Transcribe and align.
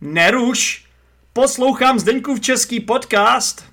Neruš! 0.00 0.86
Poslouchám 1.32 1.98
Zdeňkův 1.98 2.40
český 2.40 2.80
podcast. 2.80 3.70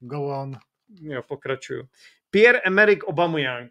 Go 0.00 0.22
on. 0.40 0.56
Jo, 1.00 1.22
pokračuju. 1.28 1.82
Pierre-Emerick 2.30 3.04
Aubameyang. 3.08 3.70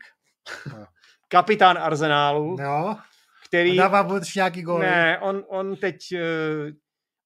No. 0.73 0.85
Kapitán 1.27 1.77
Arsenálu, 1.77 2.57
Jo. 2.59 2.95
který... 3.47 3.79
A 3.79 3.83
dává 3.83 4.01
vůbec 4.01 4.35
nějaký 4.35 4.61
gól. 4.61 4.79
Ne, 4.79 5.19
on, 5.19 5.43
on 5.47 5.75
teď... 5.75 5.97
Uh, 6.13 6.73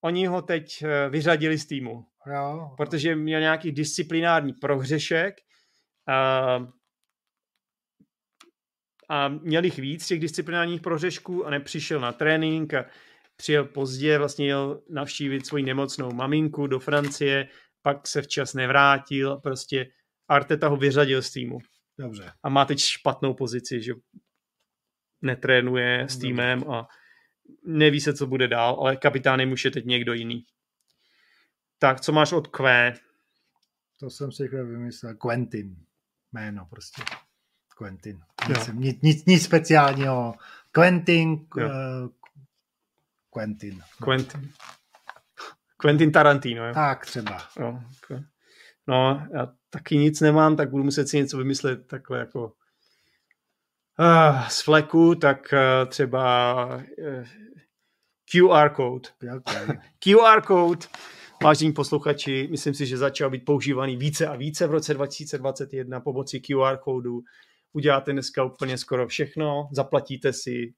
oni 0.04 0.26
ho 0.26 0.42
teď 0.42 0.84
uh, 0.84 1.12
vyřadili 1.12 1.58
z 1.58 1.66
týmu, 1.66 2.06
Jo. 2.34 2.74
protože 2.78 3.16
měl 3.16 3.40
nějaký 3.40 3.72
disciplinární 3.72 4.54
prohřešek 4.54 5.36
uh, 6.08 6.68
a 9.12 9.28
měl 9.28 9.64
jich 9.64 9.80
víc 9.80 10.08
těch 10.08 10.20
disciplinárních 10.20 10.82
prohřešků 10.82 11.46
a 11.46 11.50
nepřišel 11.50 12.00
na 12.00 12.12
trénink 12.12 12.74
a 12.74 12.86
přijel 13.36 13.66
pozdě, 13.66 14.18
vlastně 14.18 14.48
jel 14.48 14.84
navštívit 14.90 15.46
svoji 15.46 15.64
nemocnou 15.64 16.12
maminku 16.12 16.68
do 16.68 16.80
Francie, 16.80 17.48
pak 17.82 18.08
se 18.08 18.22
včas 18.22 18.54
nevrátil 18.54 19.32
a 19.32 19.40
prostě 19.40 19.92
Arteta 20.28 20.68
ho 20.68 20.78
vyřadil 20.78 21.22
z 21.22 21.32
týmu 21.32 21.60
Dobře. 21.98 22.32
a 22.44 22.50
má 22.50 22.66
teď 22.66 22.80
špatnou 22.80 23.34
pozici, 23.34 23.82
že 23.82 23.94
netrénuje 25.22 26.04
s 26.10 26.18
týmem 26.18 26.72
a 26.72 26.88
neví 27.64 28.02
se, 28.02 28.14
co 28.14 28.28
bude 28.28 28.48
dál, 28.48 28.78
ale 28.80 28.96
kapitánem 28.96 29.52
už 29.52 29.66
je 29.66 29.72
teď 29.72 29.86
někdo 29.86 30.14
jiný. 30.14 30.46
Tak, 31.80 32.02
co 32.02 32.12
máš 32.12 32.32
od 32.32 32.48
Q? 32.48 32.94
To 34.00 34.10
jsem 34.10 34.32
si 34.32 34.48
vymyslel. 34.48 35.16
Quentin. 35.16 35.76
Jméno 36.32 36.68
prostě. 36.70 37.02
Quentin. 37.78 38.20
Jo. 38.50 38.56
Nic, 38.74 39.02
nic, 39.02 39.26
nic, 39.26 39.44
speciálního. 39.44 40.34
Quentin. 40.72 41.48
Jo. 41.58 41.68
Uh, 41.68 42.10
Quentin. 43.34 43.82
Quentin. 44.04 44.52
Quentin 45.78 46.12
Tarantino, 46.12 46.68
jo? 46.68 46.74
Tak 46.74 47.06
třeba. 47.06 47.38
No, 47.60 47.84
ok. 48.04 48.20
no, 48.88 49.28
já 49.34 49.48
taky 49.70 49.98
nic 49.98 50.22
nemám, 50.22 50.56
tak 50.56 50.70
budu 50.70 50.84
muset 50.84 51.08
si 51.08 51.18
něco 51.18 51.38
vymyslet 51.38 51.88
takhle 51.88 52.20
jako 52.20 52.54
uh, 54.00 54.48
z 54.48 54.62
fleku, 54.62 55.16
tak 55.16 55.54
uh, 55.54 55.90
třeba 55.90 56.66
uh, 56.76 57.26
QR 58.32 58.76
code. 58.76 59.10
Okay. 59.38 59.68
QR 60.04 60.42
code, 60.48 60.88
vážení 61.44 61.74
posluchači, 61.74 62.48
myslím 62.52 62.74
si, 62.74 62.86
že 62.86 62.98
začal 62.98 63.30
být 63.30 63.46
používaný 63.46 63.98
více 63.98 64.28
a 64.28 64.36
více 64.36 64.68
v 64.68 64.72
roce 64.72 64.94
2021 64.94 66.00
pomocí 66.00 66.42
QR 66.42 66.78
kódu. 66.78 67.22
Uděláte 67.74 68.12
dneska 68.12 68.44
úplně 68.44 68.78
skoro 68.78 69.08
všechno, 69.08 69.70
zaplatíte 69.72 70.34
si, 70.34 70.74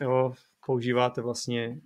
jo, 0.00 0.32
používáte 0.66 1.22
vlastně 1.22 1.76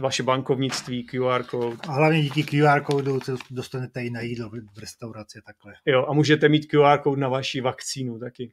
vaše 0.00 0.22
bankovnictví, 0.22 1.04
QR 1.06 1.42
kód, 1.42 1.88
A 1.88 1.92
hlavně 1.92 2.22
díky 2.22 2.42
QR 2.42 2.80
kódu 2.80 3.20
se 3.20 3.32
dostanete 3.50 4.04
i 4.04 4.10
na 4.10 4.20
jídlo 4.20 4.50
v 4.50 4.78
restauraci 4.78 5.40
takhle. 5.46 5.74
jo, 5.86 6.06
a 6.08 6.12
můžete 6.12 6.48
mít 6.48 6.66
QR 6.66 6.98
kód 7.02 7.18
na 7.18 7.28
vaši 7.28 7.60
vakcínu 7.60 8.18
taky. 8.18 8.52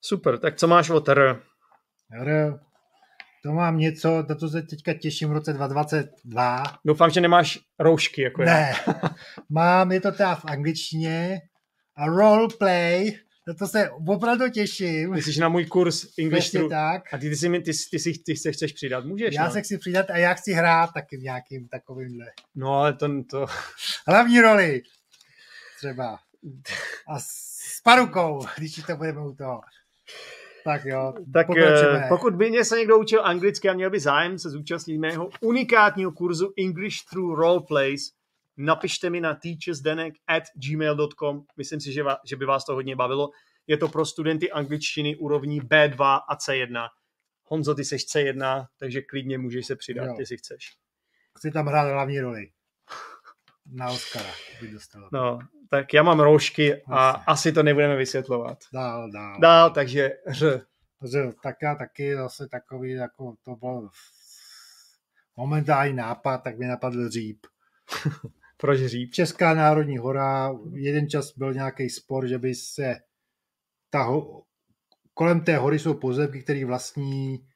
Super, 0.00 0.38
tak 0.38 0.56
co 0.56 0.66
máš 0.68 0.90
o 0.90 1.02
R? 1.10 1.42
Jo, 2.26 2.58
To 3.42 3.52
mám 3.52 3.78
něco, 3.78 4.24
na 4.28 4.34
to 4.34 4.48
se 4.48 4.62
teďka 4.62 4.94
těším 4.94 5.28
v 5.28 5.32
roce 5.32 5.52
2022. 5.52 6.62
Doufám, 6.84 7.10
že 7.10 7.20
nemáš 7.20 7.58
roušky, 7.78 8.22
jako 8.22 8.42
já. 8.42 8.54
Ne, 8.54 8.74
mám, 9.50 9.92
je 9.92 10.00
to 10.00 10.12
teda 10.12 10.34
v 10.34 10.44
angličtině 10.44 11.40
a 11.96 12.06
roleplay, 12.06 13.18
to 13.54 13.66
se 13.66 13.90
opravdu 14.08 14.48
těším. 14.50 15.10
Myslíš 15.10 15.36
na 15.38 15.48
můj 15.48 15.66
kurz 15.66 16.18
English 16.18 16.50
True? 16.50 16.68
tak. 16.68 17.14
A 17.14 17.18
ty, 17.18 17.30
ty, 17.30 17.36
si, 17.36 17.50
ty, 17.50 17.72
ty, 17.90 17.98
si, 17.98 18.12
ty 18.26 18.36
se 18.36 18.52
chceš 18.52 18.72
přidat? 18.72 19.04
Můžeš, 19.04 19.34
Já 19.34 19.44
no. 19.44 19.50
se 19.52 19.62
chci 19.62 19.78
přidat 19.78 20.10
a 20.10 20.16
já 20.16 20.34
chci 20.34 20.52
hrát 20.52 20.90
taky 20.94 21.16
v 21.16 21.22
nějakým 21.22 21.68
takovýmhle. 21.68 22.26
No, 22.54 22.74
ale 22.74 22.92
to, 22.92 23.08
to, 23.30 23.46
Hlavní 24.06 24.40
roli 24.40 24.82
třeba. 25.78 26.18
A 27.08 27.18
s 27.18 27.80
parukou, 27.84 28.46
když 28.58 28.74
to 28.86 28.96
budeme 28.96 29.20
u 29.20 29.34
toho. 29.34 29.60
Tak 30.64 30.84
jo, 30.84 31.14
Tak 31.32 31.46
pokračujeme. 31.46 32.04
eh, 32.04 32.08
pokud 32.08 32.34
by 32.36 32.50
mě 32.50 32.64
se 32.64 32.78
někdo 32.78 32.98
učil 32.98 33.24
anglicky 33.26 33.68
a 33.68 33.72
měl 33.74 33.90
by 33.90 34.00
zájem 34.00 34.38
se 34.38 34.50
zúčastnit 34.50 34.98
mého 34.98 35.28
unikátního 35.40 36.12
kurzu 36.12 36.52
English 36.58 36.96
Through 37.10 37.38
Roleplays, 37.38 38.00
napište 38.56 39.10
mi 39.10 39.20
na 39.20 39.34
teachersdenek 39.34 40.14
at 40.26 40.42
gmail.com. 40.66 41.44
Myslím 41.56 41.80
si, 41.80 41.92
že, 41.92 42.02
va, 42.02 42.18
že 42.26 42.36
by 42.36 42.44
vás 42.44 42.64
to 42.64 42.74
hodně 42.74 42.96
bavilo. 42.96 43.30
Je 43.68 43.76
to 43.76 43.88
pro 43.88 44.06
studenty 44.06 44.50
angličtiny 44.50 45.16
úrovní 45.16 45.60
B2 45.60 46.20
a 46.28 46.36
C1. 46.36 46.88
Honzo, 47.44 47.74
ty 47.74 47.84
seš 47.84 48.06
C1, 48.06 48.66
takže 48.78 49.02
klidně 49.02 49.38
můžeš 49.38 49.66
se 49.66 49.76
přidat, 49.76 50.04
Jo. 50.06 50.16
jestli 50.18 50.36
chceš. 50.36 50.76
Chci 51.38 51.50
tam 51.50 51.66
hrát 51.66 51.92
hlavní 51.92 52.20
roli. 52.20 52.50
Na 53.72 53.90
Oscara. 53.90 54.30
No, 55.12 55.38
tak 55.70 55.94
já 55.94 56.02
mám 56.02 56.20
roušky 56.20 56.82
a 56.86 57.06
Jasně. 57.06 57.22
asi 57.26 57.52
to 57.52 57.62
nebudeme 57.62 57.96
vysvětlovat. 57.96 58.58
Dál, 58.72 59.10
dál. 59.10 59.40
Dál, 59.40 59.70
takže 59.70 60.10
ř. 60.28 60.42
Že 61.12 61.18
tak 61.42 61.56
já 61.62 61.74
taky 61.74 62.16
zase 62.16 62.48
takový, 62.48 62.90
jako 62.92 63.34
to 63.44 63.56
byl 63.56 63.88
momentální 65.36 65.94
nápad, 65.94 66.38
tak 66.38 66.58
mi 66.58 66.66
napadl 66.66 67.08
říp. 67.08 67.46
Proč 68.56 68.80
říp? 68.80 69.12
Česká 69.12 69.54
národní 69.54 69.98
hora, 69.98 70.50
jeden 70.72 71.08
čas 71.08 71.32
byl 71.36 71.54
nějaký 71.54 71.90
spor, 71.90 72.26
že 72.26 72.38
by 72.38 72.54
se 72.54 72.96
ta 73.90 74.02
ho, 74.02 74.42
kolem 75.14 75.40
té 75.40 75.56
hory 75.56 75.78
jsou 75.78 75.94
pozemky, 75.94 76.42
který 76.42 76.64
vlastní 76.64 77.46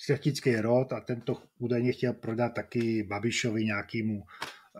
šlechtický 0.00 0.56
rod 0.56 0.92
a 0.92 1.00
tento 1.00 1.42
údajně 1.58 1.92
chtěl 1.92 2.12
prodat 2.12 2.48
taky 2.54 3.02
Babišovi 3.02 3.64
nějakému 3.64 4.22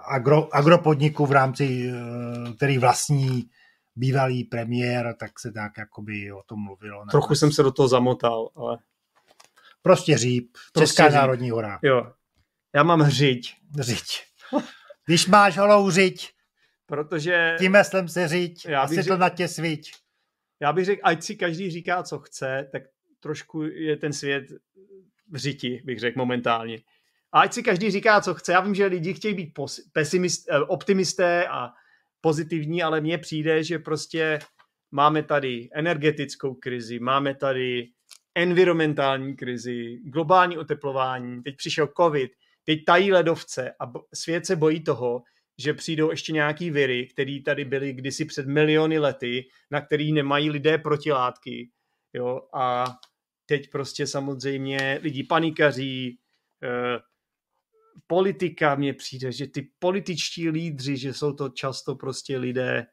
agro, 0.09 0.55
agropodniku 0.55 1.27
v 1.27 1.33
rámci, 1.33 1.91
eh, 1.91 2.53
který 2.57 2.79
vlastní 2.79 3.51
bývalý 3.97 4.45
premiér, 4.45 5.15
tak 5.21 5.41
se 5.41 5.53
tak 5.53 5.79
jakoby 5.79 6.33
o 6.33 6.43
tom 6.43 6.61
mluvilo. 6.65 7.05
Trochu 7.11 7.35
jsem 7.35 7.53
se 7.53 7.63
do 7.63 7.73
toho 7.73 7.89
zamotal, 7.89 8.49
ale 8.57 8.79
Prostě 9.83 10.19
říp, 10.19 10.57
Prostě 10.73 10.81
Česká 10.87 11.09
říp. 11.09 11.15
národní 11.15 11.51
hora. 11.51 11.79
jo. 11.83 12.13
Já 12.75 12.83
mám 12.83 13.01
hřiď, 13.01 13.55
Řiď. 13.81 14.21
Když 15.07 15.27
máš 15.27 15.59
holou 15.59 15.91
řiď, 15.91 16.31
protože 16.87 17.57
tím 17.59 17.73
meslem 17.73 18.09
se 18.09 18.29
řiď 18.29 18.67
Já 18.69 18.81
a 18.81 18.87
řekl- 18.87 19.17
na 19.17 19.29
tě 19.29 19.49
sviť. 19.49 19.93
Já 20.61 20.73
bych 20.73 20.85
řekl, 20.85 21.01
ať 21.05 21.23
si 21.23 21.37
každý 21.37 21.71
říká, 21.71 22.03
co 22.03 22.19
chce, 22.19 22.69
tak 22.73 22.83
trošku 23.21 23.63
je 23.63 23.97
ten 23.97 24.13
svět 24.13 24.45
v 25.31 25.37
řiti, 25.37 25.83
bych 25.85 25.99
řekl 25.99 26.19
momentálně. 26.19 26.79
A 27.33 27.41
ať 27.41 27.53
si 27.53 27.63
každý 27.63 27.91
říká, 27.91 28.21
co 28.21 28.35
chce. 28.35 28.53
Já 28.53 28.61
vím, 28.61 28.75
že 28.75 28.87
lidi 28.87 29.15
chtějí 29.15 29.35
být 29.35 29.53
pesimist, 29.93 30.49
eh, 30.51 30.61
optimisté 30.61 31.49
a 31.49 31.71
pozitivní, 32.21 32.83
ale 32.83 33.01
mně 33.01 33.19
přijde, 33.19 33.65
že 33.65 33.79
prostě 33.79 34.39
máme 34.91 35.23
tady 35.23 35.69
energetickou 35.73 36.55
krizi, 36.55 36.99
máme 36.99 37.35
tady 37.35 37.89
environmentální 38.35 39.37
krizi, 39.37 39.99
globální 40.05 40.59
oteplování, 40.59 41.43
teď 41.43 41.57
přišel 41.57 41.89
covid, 41.97 42.31
teď 42.65 42.85
tají 42.85 43.13
ledovce 43.13 43.71
a 43.81 43.93
svět 44.15 44.47
se 44.47 44.57
bojí 44.57 44.85
toho, 44.85 45.23
že 45.59 45.75
přijdou 45.75 46.11
ještě 46.11 46.33
nějaký 46.33 46.71
viry, 46.71 47.07
které 47.07 47.39
tady 47.45 47.65
byly 47.65 47.93
kdysi 47.93 48.25
před 48.25 48.47
miliony 48.47 48.99
lety, 48.99 49.49
na 49.71 49.81
který 49.81 50.13
nemají 50.13 50.51
lidé 50.51 50.79
protilátky. 50.79 51.71
Jo? 52.13 52.41
A 52.55 52.85
teď 53.47 53.71
prostě 53.71 54.07
samozřejmě 54.07 54.99
lidi 55.03 55.25
panikaří, 55.25 56.19
eh, 56.63 56.99
politika 58.07 58.75
mně 58.75 58.95
přijde, 58.95 59.33
že 59.33 59.47
ty 59.47 59.71
političtí 59.79 60.51
lídři, 60.51 60.97
že 60.97 61.15
jsou 61.15 61.33
to 61.33 61.49
často 61.49 61.95
prostě 61.95 62.39
lidé, 62.39 62.87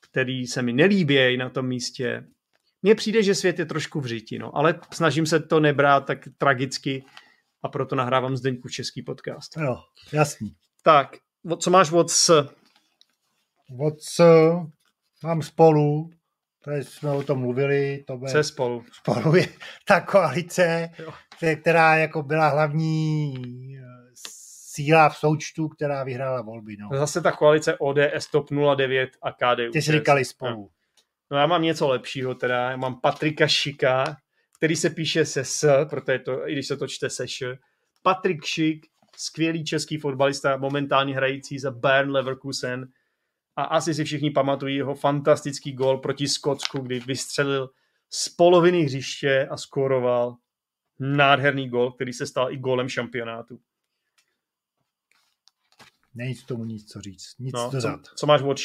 který 0.00 0.46
se 0.46 0.62
mi 0.62 0.72
nelíbějí 0.72 1.36
na 1.36 1.50
tom 1.50 1.66
místě. 1.66 2.26
Mně 2.82 2.94
přijde, 2.94 3.22
že 3.22 3.34
svět 3.34 3.58
je 3.58 3.66
trošku 3.66 4.00
v 4.00 4.06
řiti, 4.06 4.38
no, 4.38 4.56
ale 4.56 4.80
snažím 4.92 5.26
se 5.26 5.40
to 5.40 5.60
nebrát 5.60 6.06
tak 6.06 6.18
tragicky 6.38 7.04
a 7.62 7.68
proto 7.68 7.96
nahrávám 7.96 8.36
Zdeňku 8.36 8.68
český 8.68 9.02
podcast. 9.02 9.56
Jo, 9.56 9.76
jasný. 10.12 10.54
Tak, 10.82 11.16
co 11.58 11.70
máš 11.70 11.92
od 11.92 12.10
s? 12.10 12.48
Od 13.80 14.00
s, 14.02 14.20
mám 15.24 15.42
spolu, 15.42 16.10
tady 16.64 16.84
jsme 16.84 17.10
o 17.10 17.22
tom 17.22 17.38
mluvili, 17.38 18.04
to 18.06 18.16
bude 18.16 18.30
Se 18.30 18.44
spolu. 18.44 18.84
spolu 18.92 19.36
je 19.36 19.48
ta 19.86 20.00
koalice, 20.00 20.90
Jo. 20.98 21.12
kte- 21.40 21.60
která 21.60 21.96
jako 21.96 22.22
byla 22.22 22.48
hlavní 22.48 23.34
eh, 23.78 23.82
síla 24.74 25.08
v 25.08 25.16
součtu, 25.16 25.68
která 25.68 26.04
vyhrála 26.04 26.42
volby. 26.42 26.76
No. 26.76 26.98
Zase 26.98 27.20
ta 27.20 27.32
koalice 27.32 27.78
ODS, 27.78 28.26
TOP 28.30 28.46
09 28.76 29.10
a 29.22 29.32
KDU. 29.32 29.70
Ty 29.72 29.82
jsi 29.82 29.92
říkali 29.92 30.24
spolu. 30.24 30.70
No 31.30 31.38
já 31.38 31.46
mám 31.46 31.62
něco 31.62 31.88
lepšího 31.88 32.34
teda, 32.34 32.70
já 32.70 32.76
mám 32.76 33.00
Patrika 33.00 33.46
Šika, 33.48 34.16
který 34.56 34.76
se 34.76 34.90
píše 34.90 35.24
se 35.24 35.44
S, 35.44 35.84
protože 35.90 36.18
to, 36.18 36.48
i 36.48 36.52
když 36.52 36.66
se 36.68 36.76
to 36.76 36.86
čte 36.88 37.10
se 37.10 37.24
Š. 37.26 37.58
Patrik 38.02 38.44
Šik, 38.44 38.86
skvělý 39.16 39.64
český 39.64 39.98
fotbalista, 39.98 40.56
momentálně 40.56 41.14
hrající 41.14 41.58
za 41.58 41.70
Bayern 41.70 42.10
Leverkusen 42.10 42.88
A 43.56 43.62
asi 43.62 43.94
si 43.94 44.04
všichni 44.04 44.30
pamatují 44.30 44.76
jeho 44.76 44.94
fantastický 44.94 45.72
gol 45.72 45.98
proti 45.98 46.28
Skotsku, 46.28 46.78
kdy 46.78 47.00
vystřelil 47.00 47.70
z 48.10 48.28
poloviny 48.28 48.82
hřiště 48.82 49.48
a 49.50 49.56
skoroval 49.56 50.36
nádherný 51.00 51.68
gol, 51.68 51.92
který 51.92 52.12
se 52.12 52.26
stal 52.26 52.52
i 52.52 52.56
golem 52.56 52.88
šampionátu. 52.88 53.60
Není 56.14 56.34
k 56.34 56.46
tomu 56.46 56.64
nic 56.64 56.92
co 56.92 57.00
říct, 57.00 57.34
nic 57.38 57.52
No, 57.54 57.70
co, 57.70 57.76
dodat. 57.76 58.00
co 58.16 58.26
máš 58.26 58.42
od? 58.42 58.58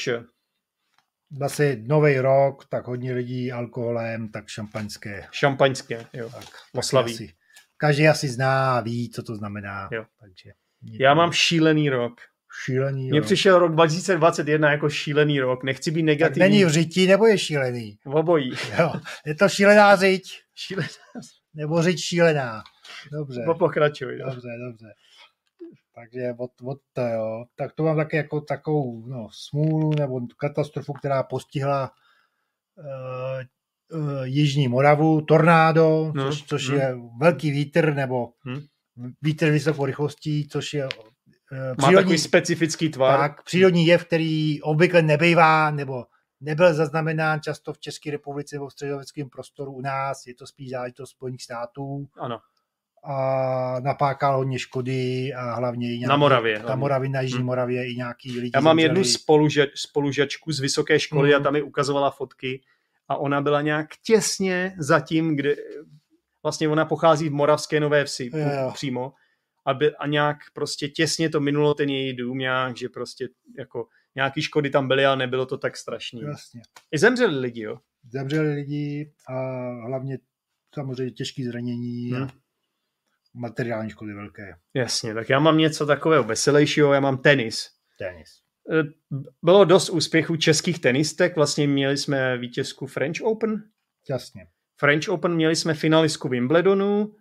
Zase 1.31 1.75
nový 1.81 2.19
rok, 2.19 2.65
tak 2.65 2.87
hodně 2.87 3.13
lidí 3.13 3.51
alkoholem, 3.51 4.29
tak 4.31 4.47
šampaňské. 4.47 5.27
Šampaňské, 5.31 6.07
jo. 6.13 6.29
Tak, 6.29 6.45
Oslaví. 6.73 7.13
Asi, 7.13 7.33
každý 7.79 8.07
asi 8.07 8.27
zná 8.29 8.77
a 8.77 8.81
ví, 8.81 9.09
co 9.09 9.23
to 9.23 9.35
znamená. 9.35 9.89
Jo. 9.91 10.05
Takže, 10.19 10.51
Já 10.99 11.13
mám 11.13 11.31
šílený 11.31 11.89
rok. 11.89 12.13
šílený 12.65 13.09
Mně 13.09 13.19
rok. 13.19 13.25
přišel 13.25 13.59
rok 13.59 13.71
2021 13.73 14.71
jako 14.71 14.89
šílený 14.89 15.39
rok. 15.39 15.63
Nechci 15.63 15.91
být 15.91 16.01
Tak 16.01 16.05
negativní. 16.05 16.39
není 16.49 16.65
v 16.65 16.69
řití, 16.69 17.07
nebo 17.07 17.25
je 17.27 17.37
šílený? 17.37 17.97
Obojí. 18.05 18.51
Jo. 18.79 18.93
Je 19.25 19.35
to 19.35 19.49
šílená 19.49 19.95
řiť, 19.95 20.23
Šílený. 20.55 20.89
nebo 21.53 21.81
řiť 21.83 21.99
šílená. 21.99 22.63
Dobře, 23.11 23.41
Pokračuj. 23.59 24.17
No. 24.17 24.25
dobře, 24.25 24.47
dobře. 24.69 24.87
Takže 25.95 26.33
od, 26.37 26.51
od 26.63 26.77
to 26.93 27.01
jo. 27.01 27.45
Tak 27.55 27.73
to 27.73 27.83
mám 27.83 27.95
taky 27.97 28.17
jako 28.17 28.41
takovou 28.41 29.05
no, 29.07 29.27
smůlu 29.31 29.91
nebo 29.99 30.19
katastrofu, 30.37 30.93
která 30.93 31.23
postihla 31.23 31.91
uh, 32.77 32.85
Jižní 34.23 34.67
Moravu, 34.67 35.21
tornádo, 35.21 36.11
No, 36.15 36.25
což, 36.31 36.43
což 36.43 36.69
hm. 36.69 36.73
je 36.73 36.95
velký 37.19 37.51
vítr 37.51 37.93
nebo 37.93 38.29
Hm. 38.45 38.59
vítr 39.21 39.49
vysokou 39.51 39.85
rychlostí, 39.85 40.47
což 40.47 40.73
je 40.73 40.85
uh, 40.85 40.91
Má 41.81 41.91
takový 41.91 42.17
specifický 42.17 42.89
tvar. 42.89 43.19
tak, 43.19 43.43
přírodní 43.43 43.85
jev, 43.87 44.05
který 44.05 44.61
obvykle 44.61 45.01
nebývá 45.01 45.71
nebo 45.71 46.05
nebyl 46.41 46.73
zaznamenán 46.73 47.41
často 47.41 47.73
v 47.73 47.79
České 47.79 48.11
republice 48.11 48.55
nebo 48.55 48.67
v 48.67 48.71
středověckém 48.71 49.29
prostoru 49.29 49.71
u 49.71 49.81
nás, 49.81 50.27
je 50.27 50.35
to 50.35 50.47
spíš 50.47 50.69
záležitost 50.69 51.09
Spojených 51.09 51.43
států 51.43 52.07
Ano. 52.19 52.39
a 53.03 53.79
napákal 53.79 54.37
hodně 54.37 54.59
škody 54.59 55.33
a 55.33 55.53
hlavně 55.53 55.87
i 55.87 55.97
nějaký, 55.97 56.09
Na 56.09 56.17
Moravě, 56.17 56.63
Na. 56.67 56.75
Moravě, 56.75 57.09
na 57.09 57.21
Jižní 57.21 57.39
Hm. 57.39 57.45
Moravě 57.45 57.91
i 57.91 57.95
nějaký 57.95 58.39
lidi 58.39 58.51
Já 58.55 58.59
mám 58.61 58.77
zemřeli. 58.79 58.99
jednu 58.99 59.03
spolužačku 59.75 60.51
z 60.51 60.59
vysoké 60.59 60.99
školy 60.99 61.29
Mhm. 61.29 61.41
a 61.41 61.43
tam 61.43 61.53
mi 61.53 61.61
ukazovala 61.61 62.11
fotky 62.11 62.61
a 63.09 63.17
ona 63.17 63.41
byla 63.41 63.61
nějak 63.61 63.87
těsně 64.05 64.75
za 64.79 64.99
tím, 64.99 65.35
kde 65.35 65.55
vlastně 66.43 66.69
ona 66.69 66.85
pochází 66.85 67.29
v 67.29 67.33
Moravské 67.33 67.79
Nové 67.79 68.05
Vsi 68.05 68.29
Jo, 68.33 68.39
jo. 68.39 68.71
přímo 68.73 69.13
a, 69.65 69.73
by, 69.73 69.95
a 69.95 70.07
nějak 70.07 70.37
prostě 70.53 70.87
těsně 70.87 71.29
to 71.29 71.39
minulo 71.39 71.73
ten 71.73 71.89
její 71.89 72.15
dům 72.15 72.37
nějak, 72.37 72.77
že 72.77 72.89
prostě 72.89 73.27
jako 73.57 73.87
nějaký 74.15 74.41
škody 74.41 74.69
tam 74.69 74.87
byly, 74.87 75.05
ale 75.05 75.17
nebylo 75.17 75.45
to 75.45 75.57
tak 75.57 75.77
strašný. 75.77 76.21
Jasně. 76.21 76.61
I 76.91 76.97
zemřeli 76.97 77.39
lidi, 77.39 77.61
jo. 77.61 77.77
Zemřeli 78.11 78.53
lidi 78.53 79.13
a 79.29 79.33
hlavně 79.87 80.17
samozřejmě 80.73 81.11
těžké 81.11 81.43
zranění 81.43 82.11
Hm. 82.11 82.23
a 82.23 82.27
materiální 83.33 83.89
škody 83.89 84.13
velké. 84.13 84.53
Jasně, 84.73 85.13
tak 85.13 85.29
já 85.29 85.39
mám 85.39 85.57
něco 85.57 85.85
takového 85.85 86.23
veselějšího, 86.23 86.93
já 86.93 86.99
mám 86.99 87.17
tenis. 87.17 87.69
Tenis. 87.99 88.29
E, 88.71 88.83
Bylo 89.43 89.65
dost 89.65 89.89
úspěchů 89.89 90.35
českých 90.35 90.79
tenistek, 90.79 91.35
vlastně 91.35 91.67
měli 91.67 91.97
jsme 91.97 92.37
vítězku 92.37 92.87
French 92.87 93.21
Open, 93.21 93.63
Jasně. 94.09 94.47
French 94.79 95.09
Open 95.09 95.35
měli 95.35 95.55
jsme 95.55 95.73
finalistku 95.73 96.29
Wimbledonu, 96.29 97.15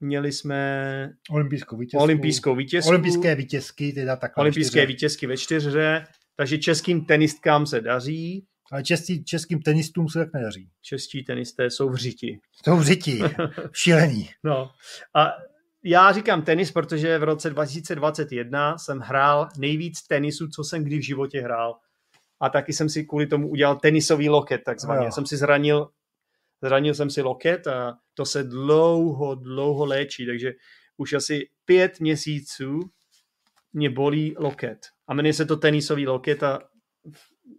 měli 0.00 0.32
jsme 0.32 1.10
Olympijskou 1.30 1.76
vítězku. 1.76 2.02
olympijskou 2.02 2.54
vítězku, 2.56 2.88
Olympijské 2.88 3.34
vítězky, 3.34 3.92
teda 3.92 4.16
takhle. 4.16 4.40
olympijské 4.42 4.86
vítězky 4.86 5.26
ve 5.26 5.36
čtyřhře, 5.36 6.04
takže 6.36 6.58
českým 6.58 7.04
tenistkám 7.04 7.66
se 7.66 7.80
daří, 7.80 8.46
Ale 8.72 8.82
český, 8.82 9.24
českým 9.24 9.62
tenistům 9.62 10.08
se 10.08 10.18
tak 10.18 10.32
nedaří. 10.32 10.68
čeští 10.82 11.24
tenisté 11.24 11.70
jsou 11.70 11.88
v 11.90 11.96
řiti. 11.96 12.38
Jsou 12.64 12.76
v 12.76 12.82
řiti. 12.84 13.20
Šílený. 13.72 14.30
No 14.44 14.70
a 15.16 15.32
já 15.84 16.12
říkám 16.12 16.42
tenis, 16.42 16.72
protože 16.72 17.18
v 17.18 17.22
roce 17.22 17.50
2021 17.50 18.78
jsem 18.78 18.98
hrál 18.98 19.48
nejvíc 19.58 20.02
tenisu, 20.02 20.48
co 20.48 20.64
jsem 20.64 20.84
kdy 20.84 20.98
v 20.98 21.06
životě 21.06 21.40
hrál. 21.40 21.78
A 22.40 22.48
taky 22.48 22.72
jsem 22.72 22.88
si 22.88 23.04
kvůli 23.04 23.26
tomu 23.26 23.48
udělal 23.48 23.76
tenisový 23.76 24.28
loket, 24.28 24.64
takzvaně. 24.64 25.04
Já 25.04 25.10
jsem 25.10 25.26
si 25.26 25.36
zranil, 25.36 25.88
zranil 26.62 26.94
jsem 26.94 27.10
si 27.10 27.22
loket 27.22 27.66
a 27.66 27.98
to 28.14 28.24
se 28.24 28.42
dlouho, 28.42 29.34
dlouho 29.34 29.84
léčí, 29.84 30.26
takže 30.26 30.52
už 30.96 31.12
asi 31.12 31.48
pět 31.64 32.00
měsíců 32.00 32.80
mě 33.72 33.90
bolí 33.90 34.34
loket. 34.38 34.78
A 35.08 35.14
jmenuje 35.14 35.32
se 35.32 35.44
to 35.44 35.56
tenisový 35.56 36.06
loket 36.06 36.42
a 36.42 36.60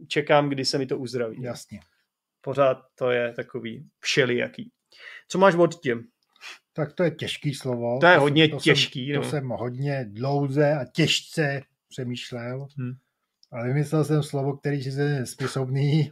čekám, 0.08 0.50
kdy 0.50 0.66
se 0.66 0.78
mi 0.78 0.86
to 0.86 0.98
uzdraví. 0.98 1.42
Jasně. 1.42 1.80
Pořád 2.42 2.78
to 2.96 3.12
je 3.12 3.34
takový 3.34 3.90
všelijaký. 4.00 4.72
Co 5.28 5.38
máš 5.38 5.56
od 5.56 5.80
těm? 5.82 6.04
Tak 6.80 6.94
to 6.94 7.04
je 7.04 7.12
těžký 7.12 7.54
slovo. 7.54 7.98
To 8.00 8.06
je 8.08 8.18
hodně 8.18 8.46
jsem- 8.46 8.60
těžký, 8.60 9.08
Jsem, 9.08 9.16
no. 9.16 9.22
To 9.22 9.30
jsem 9.30 9.50
hodně 9.50 10.06
dlouze 10.10 10.74
a 10.74 10.86
těžce 10.86 11.62
přemýšlel. 11.90 12.68
Hm. 12.78 12.94
Ale 13.52 13.68
vymyslel 13.68 14.04
jsem 14.04 14.24
slovo, 14.24 14.58
který 14.58 14.86
je 14.86 14.92
nesmyslný, 14.92 16.12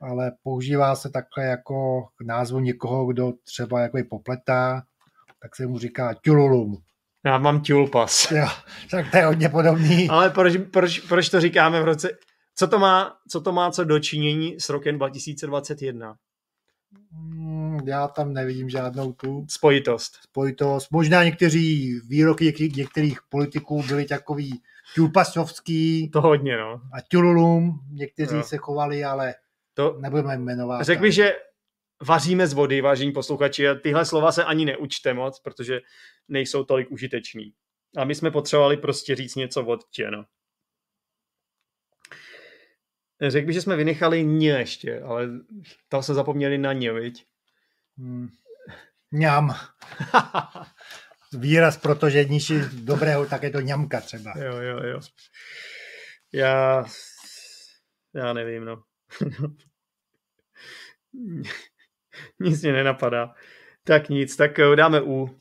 ale 0.00 0.32
používá 0.42 0.96
se 0.96 1.10
takhle 1.10 1.44
jako 1.44 2.02
k 2.16 2.24
názvu 2.26 2.60
někoho, 2.60 3.06
kdo 3.06 3.32
třeba 3.44 3.80
jako 3.80 3.98
je 3.98 4.04
popletá, 4.04 4.82
tak 5.42 5.56
se 5.56 5.66
mu 5.66 5.78
říká 5.78 6.14
tululum. 6.14 6.76
Já 7.24 7.38
mám 7.38 7.62
tulpas. 7.62 8.30
Jo, 8.36 8.46
tak 8.90 9.10
to 9.10 9.16
je 9.16 9.26
hodně 9.26 9.48
podobný. 9.48 10.08
Ale 10.08 10.30
proč, 10.30 10.56
proč, 10.56 10.98
proč 10.98 11.28
to 11.28 11.40
říkáme 11.40 11.80
v 11.80 11.84
roce... 11.84 12.10
Co 12.56 12.68
to, 12.68 12.78
má, 12.78 13.16
co 13.30 13.40
to 13.40 13.52
má 13.52 13.70
co 13.70 13.84
dočinění 13.84 14.60
s 14.60 14.68
rokem 14.68 14.96
2021? 14.96 16.16
Hmm, 17.12 17.63
Já 17.86 18.08
tam 18.08 18.32
nevidím 18.32 18.68
žádnou 18.68 19.12
tu 19.12 19.46
Spojitost. 19.48 20.14
spojitost. 20.22 20.90
Možná 20.90 21.24
někteří 21.24 22.00
výroky 22.08 22.70
některých, 22.76 23.18
politiků 23.28 23.82
byly 23.82 24.04
takový 24.04 24.62
tulpasovský 24.94 26.10
To 26.10 26.20
hodně, 26.20 26.56
no. 26.56 26.72
a 26.92 27.00
tululum. 27.08 27.80
Někteří 27.92 28.36
Jo. 28.36 28.42
se 28.42 28.56
chovali, 28.56 29.04
ale 29.04 29.34
To, 29.74 29.96
nebudeme 30.00 30.36
jmenovat. 30.38 30.82
řekl 30.82 31.02
bych, 31.02 31.12
že 31.14 31.32
vaříme 32.02 32.46
z 32.46 32.52
vody, 32.52 32.80
vážení 32.80 33.12
posluchači, 33.12 33.68
a 33.68 33.74
tyhle 33.74 34.04
slova 34.04 34.32
se 34.32 34.44
ani 34.44 34.64
neučte 34.64 35.14
moc, 35.14 35.40
protože 35.40 35.80
nejsou 36.28 36.64
tolik 36.64 36.90
užitečný. 36.90 37.52
A 37.96 38.04
my 38.04 38.14
jsme 38.14 38.30
potřebovali 38.30 38.76
prostě 38.76 39.14
říct 39.16 39.34
něco 39.34 39.64
od 39.64 39.88
tě, 39.90 40.10
no. 40.10 40.24
Řekl 43.28 43.46
bych, 43.46 43.54
že 43.54 43.62
jsme 43.62 43.76
vynechali 43.76 44.24
ně 44.24 44.50
ještě, 44.50 45.00
ale 45.00 45.28
tam 45.88 46.02
se 46.02 46.14
zapomněli 46.14 46.58
na 46.58 46.72
ně, 46.72 46.92
viď? 46.92 47.26
Mňam. 49.10 49.54
Výraz, 51.38 51.76
protože 51.76 52.24
níž 52.24 52.52
dobrého, 52.72 53.26
tak 53.26 53.42
je 53.42 53.50
to 53.50 53.60
ňamka 53.60 54.00
třeba. 54.00 54.32
Jo, 54.38 54.56
jo, 54.56 54.82
jo. 54.82 55.00
Já, 56.32 56.84
já 58.14 58.32
nevím, 58.32 58.64
no. 58.64 58.82
nic 62.40 62.62
mě 62.62 62.72
nenapadá. 62.72 63.34
Tak 63.84 64.08
nic, 64.08 64.36
tak 64.36 64.58
jo, 64.58 64.74
dáme 64.74 65.02
U. 65.02 65.40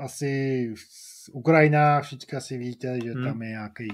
Asi 0.00 0.74
z 0.76 1.28
Ukrajina, 1.32 2.00
všichni 2.00 2.38
asi 2.38 2.58
víte, 2.58 2.98
že 3.04 3.12
Hmm. 3.12 3.24
tam 3.24 3.42
je 3.42 3.48
nějaký 3.48 3.88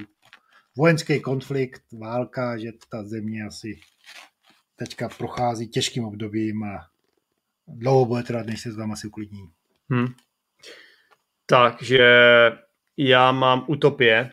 vojenský 0.77 1.21
konflikt, 1.21 1.83
válka, 2.01 2.59
že 2.59 2.71
ta 2.91 3.05
země 3.05 3.45
asi 3.45 3.81
teďka 4.77 5.09
prochází 5.09 5.69
těžkým 5.69 6.05
obdobím 6.05 6.63
a 6.65 6.92
dlouho 7.67 8.05
bude 8.05 8.23
trvat, 8.23 8.47
než 8.47 8.61
se 8.61 8.77
tam 8.77 8.93
asi 8.93 9.07
uklidní. 9.07 9.53
Hm. 9.93 10.07
Takže 11.47 12.09
já 12.97 13.33
mám 13.33 13.65
utopie. 13.69 14.33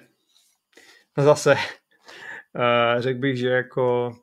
Zase 1.18 1.56
uh, 1.56 3.00
řekl 3.02 3.20
bych, 3.20 3.38
že 3.38 3.48
jako 3.48 4.16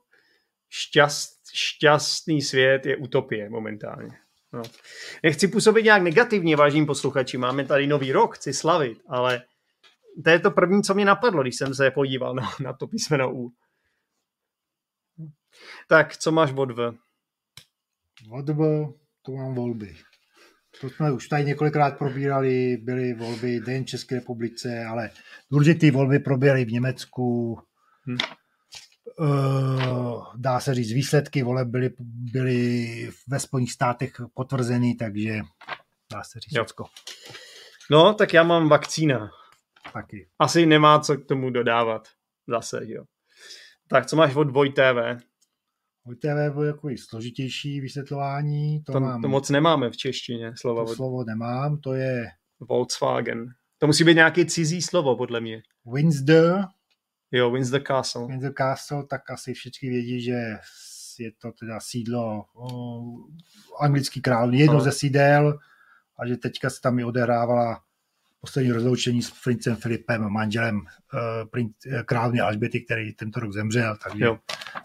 šťast, 0.68 1.36
šťastný 1.54 2.42
svět 2.42 2.86
je 2.86 2.96
utopie 2.96 3.50
momentálně. 3.50 4.18
No. 4.52 4.62
Nechci 5.22 5.48
působit 5.48 5.82
nějak 5.82 6.02
negativně, 6.02 6.56
vážení 6.56 6.86
posluchači, 6.86 7.38
máme 7.38 7.64
tady 7.64 7.86
nový 7.86 8.12
rok, 8.12 8.36
chci 8.36 8.52
slavit, 8.52 8.98
ale 9.08 9.42
to 10.24 10.30
je 10.30 10.38
to 10.38 10.50
první, 10.50 10.82
co 10.82 10.94
mě 10.94 11.04
napadlo, 11.04 11.42
když 11.42 11.56
jsem 11.56 11.74
se 11.74 11.90
podíval 11.90 12.34
na, 12.34 12.50
na 12.60 12.72
to 12.72 12.86
písmeno 12.86 13.34
U. 13.34 13.52
Tak, 15.88 16.16
co 16.16 16.32
máš 16.32 16.52
od 16.56 16.70
V? 16.70 17.05
Odb, 18.30 18.58
to 19.22 19.32
mám 19.32 19.54
volby. 19.54 19.96
To 20.80 20.90
jsme 20.90 21.12
už 21.12 21.28
tady 21.28 21.44
několikrát 21.44 21.98
probírali, 21.98 22.76
byly 22.76 23.14
volby 23.14 23.60
v 23.60 23.84
České 23.84 24.14
republice, 24.14 24.84
ale 24.84 25.10
důležité 25.50 25.90
volby 25.90 26.18
proběhly 26.18 26.64
v 26.64 26.72
Německu. 26.72 27.58
Hm. 28.08 28.16
Uh, 29.18 30.24
dá 30.36 30.60
se 30.60 30.74
říct, 30.74 30.92
výsledky 30.92 31.42
voleb 31.42 31.68
byly, 31.68 31.90
byly 32.32 33.10
ve 33.28 33.40
Spojených 33.40 33.72
státech 33.72 34.12
potvrzeny, 34.34 34.94
takže 34.94 35.40
dá 36.12 36.22
se 36.22 36.40
říct 36.40 36.52
Jo. 36.54 36.64
všecko. 36.64 36.84
No, 37.90 38.14
tak 38.14 38.34
já 38.34 38.42
mám 38.42 38.68
vakcína. 38.68 39.30
Taky. 39.92 40.28
Asi 40.38 40.66
nemá 40.66 41.00
co 41.00 41.16
k 41.16 41.26
tomu 41.26 41.50
dodávat. 41.50 42.08
Zase, 42.48 42.80
jo. 42.82 43.04
Tak 43.88 44.06
co 44.06 44.16
máš 44.16 44.34
od 44.34 44.50
Voj 44.50 44.72
TV 46.14 46.52
bylo 46.52 46.64
jako 46.64 46.88
složitější 47.08 47.80
vysvětlování. 47.80 48.82
To, 48.82 48.92
To, 48.92 49.00
mám, 49.00 49.22
to 49.22 49.28
moc 49.28 49.50
nemáme 49.50 49.90
v 49.90 49.96
češtině, 49.96 50.52
slova 50.56 50.84
to 50.84 50.94
slovo 50.94 51.24
nemám. 51.24 51.76
To 51.78 51.94
je 51.94 52.26
Volkswagen. 52.60 53.46
To 53.78 53.86
musí 53.86 54.04
být 54.04 54.14
nějaký 54.14 54.46
cizí 54.46 54.82
slovo, 54.82 55.16
podle 55.16 55.40
mě. 55.40 55.62
Windsor, 55.92 56.64
Jo, 57.32 57.50
Windsor 57.50 57.82
Castle. 57.86 58.26
Windsor 58.26 58.52
Castle, 58.58 59.06
tak 59.06 59.30
asi 59.30 59.54
všichni 59.54 59.88
vědí, 59.88 60.20
že 60.20 60.32
je 61.18 61.32
to 61.38 61.52
teda 61.60 61.80
sídlo 61.80 62.44
o, 62.54 63.00
anglický 63.80 64.20
král, 64.20 64.54
jedno 64.54 64.74
No. 64.74 64.80
ze 64.80 64.92
sídel 64.92 65.58
a 66.18 66.26
že 66.26 66.36
teďka 66.36 66.70
se 66.70 66.80
tam 66.80 66.98
i 66.98 67.04
odehrávala 67.04 67.80
poslední 68.40 68.72
rozloučení 68.72 69.22
s 69.22 69.30
princem 69.44 69.76
Filipem, 69.76 70.22
manželem 70.28 70.76
uh, 70.76 71.48
princ, 71.50 71.72
eh, 71.86 72.02
královny 72.02 72.40
Alžběty, 72.40 72.80
který 72.80 73.12
tento 73.12 73.40
rok 73.40 73.52
zemřel, 73.52 73.96
takže 74.04 74.24
Jo. 74.24 74.38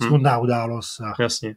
Hm. 0.03 0.07
smutná 0.07 0.37
událost 0.37 0.99
a, 1.01 1.13
Jasně. 1.19 1.55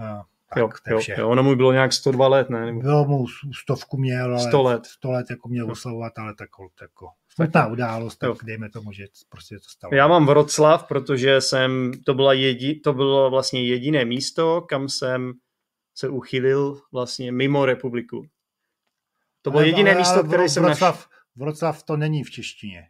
a 0.00 0.24
tak, 0.54 0.58
Jo, 0.58 0.68
to 0.68 0.90
je 0.90 0.92
jo, 0.92 0.98
vše. 0.98 1.14
jo, 1.18 1.28
ono 1.28 1.42
mu 1.42 1.56
bylo 1.56 1.72
nějak 1.72 1.92
102 1.92 2.28
let, 2.28 2.50
ne? 2.50 2.66
Nebo 2.66 2.80
Bylo 2.80 3.04
mu 3.04 3.24
stovku 3.62 3.96
měl, 3.98 4.24
ale 4.24 4.48
100 4.48 4.62
let. 4.62 4.86
100 4.86 5.10
let 5.10 5.26
jako 5.30 5.48
měl 5.48 5.70
oslavovat, 5.70 6.18
ale 6.18 6.34
tak, 6.34 6.48
jako 6.80 7.08
smutná 7.34 7.66
událost, 7.66 8.16
tak 8.16 8.28
Jo. 8.28 8.36
dejme 8.44 8.70
tomu, 8.70 8.92
že 8.92 9.04
prostě 9.28 9.54
to 9.58 9.68
stalo. 9.68 9.94
Já 9.94 10.08
mám 10.08 10.26
Vroclav, 10.26 10.88
protože 10.88 11.40
jsem, 11.40 11.92
to, 12.06 12.14
byla 12.14 12.32
jedi, 12.32 12.74
to 12.80 12.92
bylo 12.92 13.30
vlastně 13.30 13.64
jediné 13.68 14.04
místo, 14.04 14.60
kam 14.68 14.88
jsem 14.88 15.32
se 15.94 16.08
uchylil 16.08 16.80
vlastně 16.92 17.32
mimo 17.32 17.66
republiku. 17.66 18.26
To 19.42 19.50
bylo 19.50 19.58
Ale- 19.60 19.68
jediné 19.68 19.90
ale- 19.90 19.98
místo, 20.00 20.14
ale 20.18 20.28
které 20.28 20.48
jsem 20.48 20.62
našel. 20.62 20.94
Vroclav 21.36 21.82
to 21.82 21.96
není 21.96 22.24
v 22.24 22.30
češtině. 22.30 22.88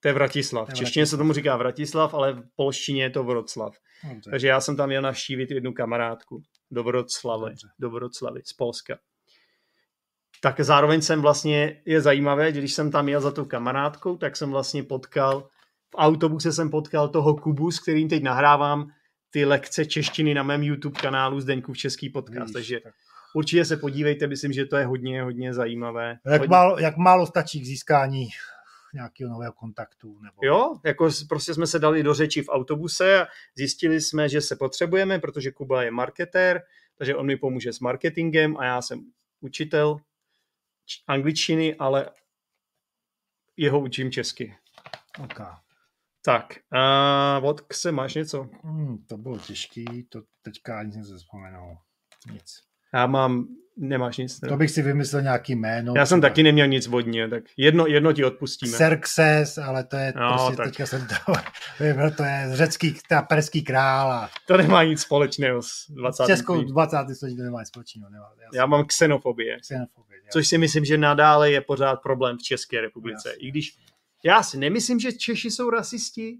To 0.00 0.08
je 0.08 0.14
Vratislav. 0.14 0.68
V 0.68 0.74
češtině 0.74 1.06
se 1.06 1.16
tomu 1.16 1.32
říká 1.32 1.56
Vratislav, 1.56 2.14
ale 2.14 2.32
v 2.32 2.42
polštině 2.56 3.02
je 3.02 3.10
to 3.10 3.24
Vroclav. 3.24 3.74
Dobře. 4.08 4.30
Takže 4.30 4.48
já 4.48 4.60
jsem 4.60 4.76
tam 4.76 4.88
měl 4.88 5.02
navštívit 5.02 5.50
jednu 5.50 5.72
kamarádku 5.72 6.42
do 6.70 6.82
Vroclavy, 6.82 7.54
do 7.78 7.90
Vroclavy 7.90 8.40
z 8.44 8.52
Polska. 8.52 8.98
Tak 10.42 10.60
zároveň 10.60 11.02
jsem 11.02 11.20
vlastně, 11.22 11.82
je 11.86 12.00
zajímavé, 12.00 12.52
že 12.52 12.58
když 12.60 12.72
jsem 12.74 12.90
tam 12.90 13.08
jel 13.08 13.20
za 13.20 13.30
tou 13.30 13.44
kamarádkou, 13.44 14.16
tak 14.16 14.36
jsem 14.36 14.50
vlastně 14.50 14.82
potkal, 14.82 15.48
v 15.90 15.94
autobuse 15.96 16.52
jsem 16.52 16.70
potkal 16.70 17.08
toho 17.08 17.36
Kubu, 17.36 17.70
s 17.70 17.78
kterým 17.80 18.08
teď 18.08 18.22
nahrávám 18.22 18.86
ty 19.30 19.44
lekce 19.44 19.86
češtiny 19.86 20.34
na 20.34 20.42
mém 20.42 20.62
YouTube 20.62 21.00
kanálu 21.00 21.40
Zdeňkův 21.40 21.76
Český 21.78 22.08
podcast. 22.10 22.38
Vidíš, 22.40 22.52
Takže 22.52 22.80
tak. 22.80 22.94
určitě 23.34 23.64
se 23.64 23.76
podívejte, 23.76 24.26
myslím, 24.26 24.52
že 24.52 24.66
to 24.66 24.76
je 24.76 24.86
hodně, 24.86 25.22
hodně 25.22 25.54
zajímavé. 25.54 26.16
Jak, 26.26 26.40
Hodně- 26.40 26.50
málo, 26.50 26.78
jak 26.78 26.96
málo 26.96 27.26
stačí 27.26 27.60
k 27.60 27.66
získání 27.66 28.28
nějakého 28.94 29.30
nového 29.30 29.52
kontaktu? 29.52 30.18
Nebo... 30.20 30.36
Jo, 30.42 30.76
jako 30.84 31.08
prostě 31.28 31.54
jsme 31.54 31.66
se 31.66 31.78
dali 31.78 32.02
do 32.02 32.14
řeči 32.14 32.42
v 32.42 32.48
autobuse 32.48 33.20
a 33.20 33.26
zjistili 33.56 34.00
jsme, 34.00 34.28
že 34.28 34.40
se 34.40 34.56
potřebujeme, 34.56 35.18
protože 35.18 35.50
Kuba 35.50 35.82
je 35.82 35.90
marketér, 35.90 36.62
takže 36.98 37.16
on 37.16 37.26
mi 37.26 37.36
pomůže 37.36 37.72
s 37.72 37.80
marketingem 37.80 38.56
a 38.56 38.64
já 38.64 38.82
jsem 38.82 39.00
učitel 39.40 39.96
angličtiny, 41.06 41.74
ale 41.74 42.10
jeho 43.56 43.80
učím 43.80 44.10
česky. 44.10 44.56
Okay. 45.24 45.46
Tak, 46.24 46.58
a 46.72 47.40
od 47.44 47.60
Kse 47.60 47.92
máš 47.92 48.14
něco? 48.14 48.48
Hmm, 48.62 49.04
to 49.04 49.16
bylo 49.16 49.38
těžký, 49.38 50.06
to 50.08 50.22
teďka 50.42 50.78
ani 50.78 50.92
jsem 50.92 51.04
se 51.04 51.16
vzpomenul. 51.16 51.78
Nic. 52.32 52.62
Já 52.94 53.06
mám, 53.06 53.48
nemáš 53.80 54.16
nic. 54.16 54.40
To 54.40 54.46
Ne? 54.46 54.56
bych 54.56 54.70
si 54.70 54.82
vymyslel 54.82 55.22
nějaký 55.22 55.54
jméno. 55.54 55.92
Já 55.96 56.06
jsem 56.06 56.20
třeba 56.20 56.28
taky 56.30 56.42
neměl 56.42 56.66
nic 56.66 56.86
vodně, 56.86 57.28
tak 57.28 57.44
jedno, 57.56 57.86
jedno 57.86 58.12
ti 58.12 58.24
odpustíme. 58.24 58.72
Xerxes, 58.72 59.58
ale 59.58 59.84
to 59.84 59.96
je 59.96 60.12
No, 60.16 60.28
prostě 60.34 60.56
tak. 60.56 60.66
teďka 60.66 60.86
jsem 60.86 61.06
to, 61.06 61.32
to 62.16 62.22
je 62.24 62.46
řecký, 62.52 62.98
ta 63.08 63.22
perský 63.22 63.62
král 63.62 64.12
a 64.12 64.30
To 64.46 64.56
nemá 64.56 64.84
nic 64.84 65.00
společného 65.00 65.62
s 65.62 65.68
s 65.68 65.90
20. 65.90 66.26
českou 66.26 66.62
20. 66.64 66.96
století 67.14 67.36
to 67.36 67.42
nemá 67.42 67.58
nic 67.60 67.68
společného. 67.68 68.10
Nemá, 68.10 68.30
Já 68.54 68.66
mám 68.66 68.84
xenofobie. 68.84 69.58
xenofobie, 69.60 70.20
já- 70.24 70.30
což 70.32 70.48
si 70.48 70.58
myslím, 70.58 70.84
že 70.84 70.98
nadále 70.98 71.50
je 71.50 71.60
pořád 71.60 71.96
problém 71.96 72.36
v 72.38 72.42
České 72.42 72.80
republice. 72.80 73.28
Jasně. 73.28 73.46
I 73.46 73.50
když 73.50 73.76
já 74.24 74.42
si 74.42 74.58
nemyslím, 74.58 75.00
že 75.00 75.12
Češi 75.12 75.50
jsou 75.50 75.70
rasisti, 75.70 76.38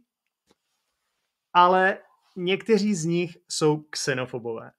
ale 1.53 1.99
někteří 2.37 2.95
z 2.95 3.05
nich 3.05 3.37
jsou 3.49 3.77
xenofobové, 3.91 4.71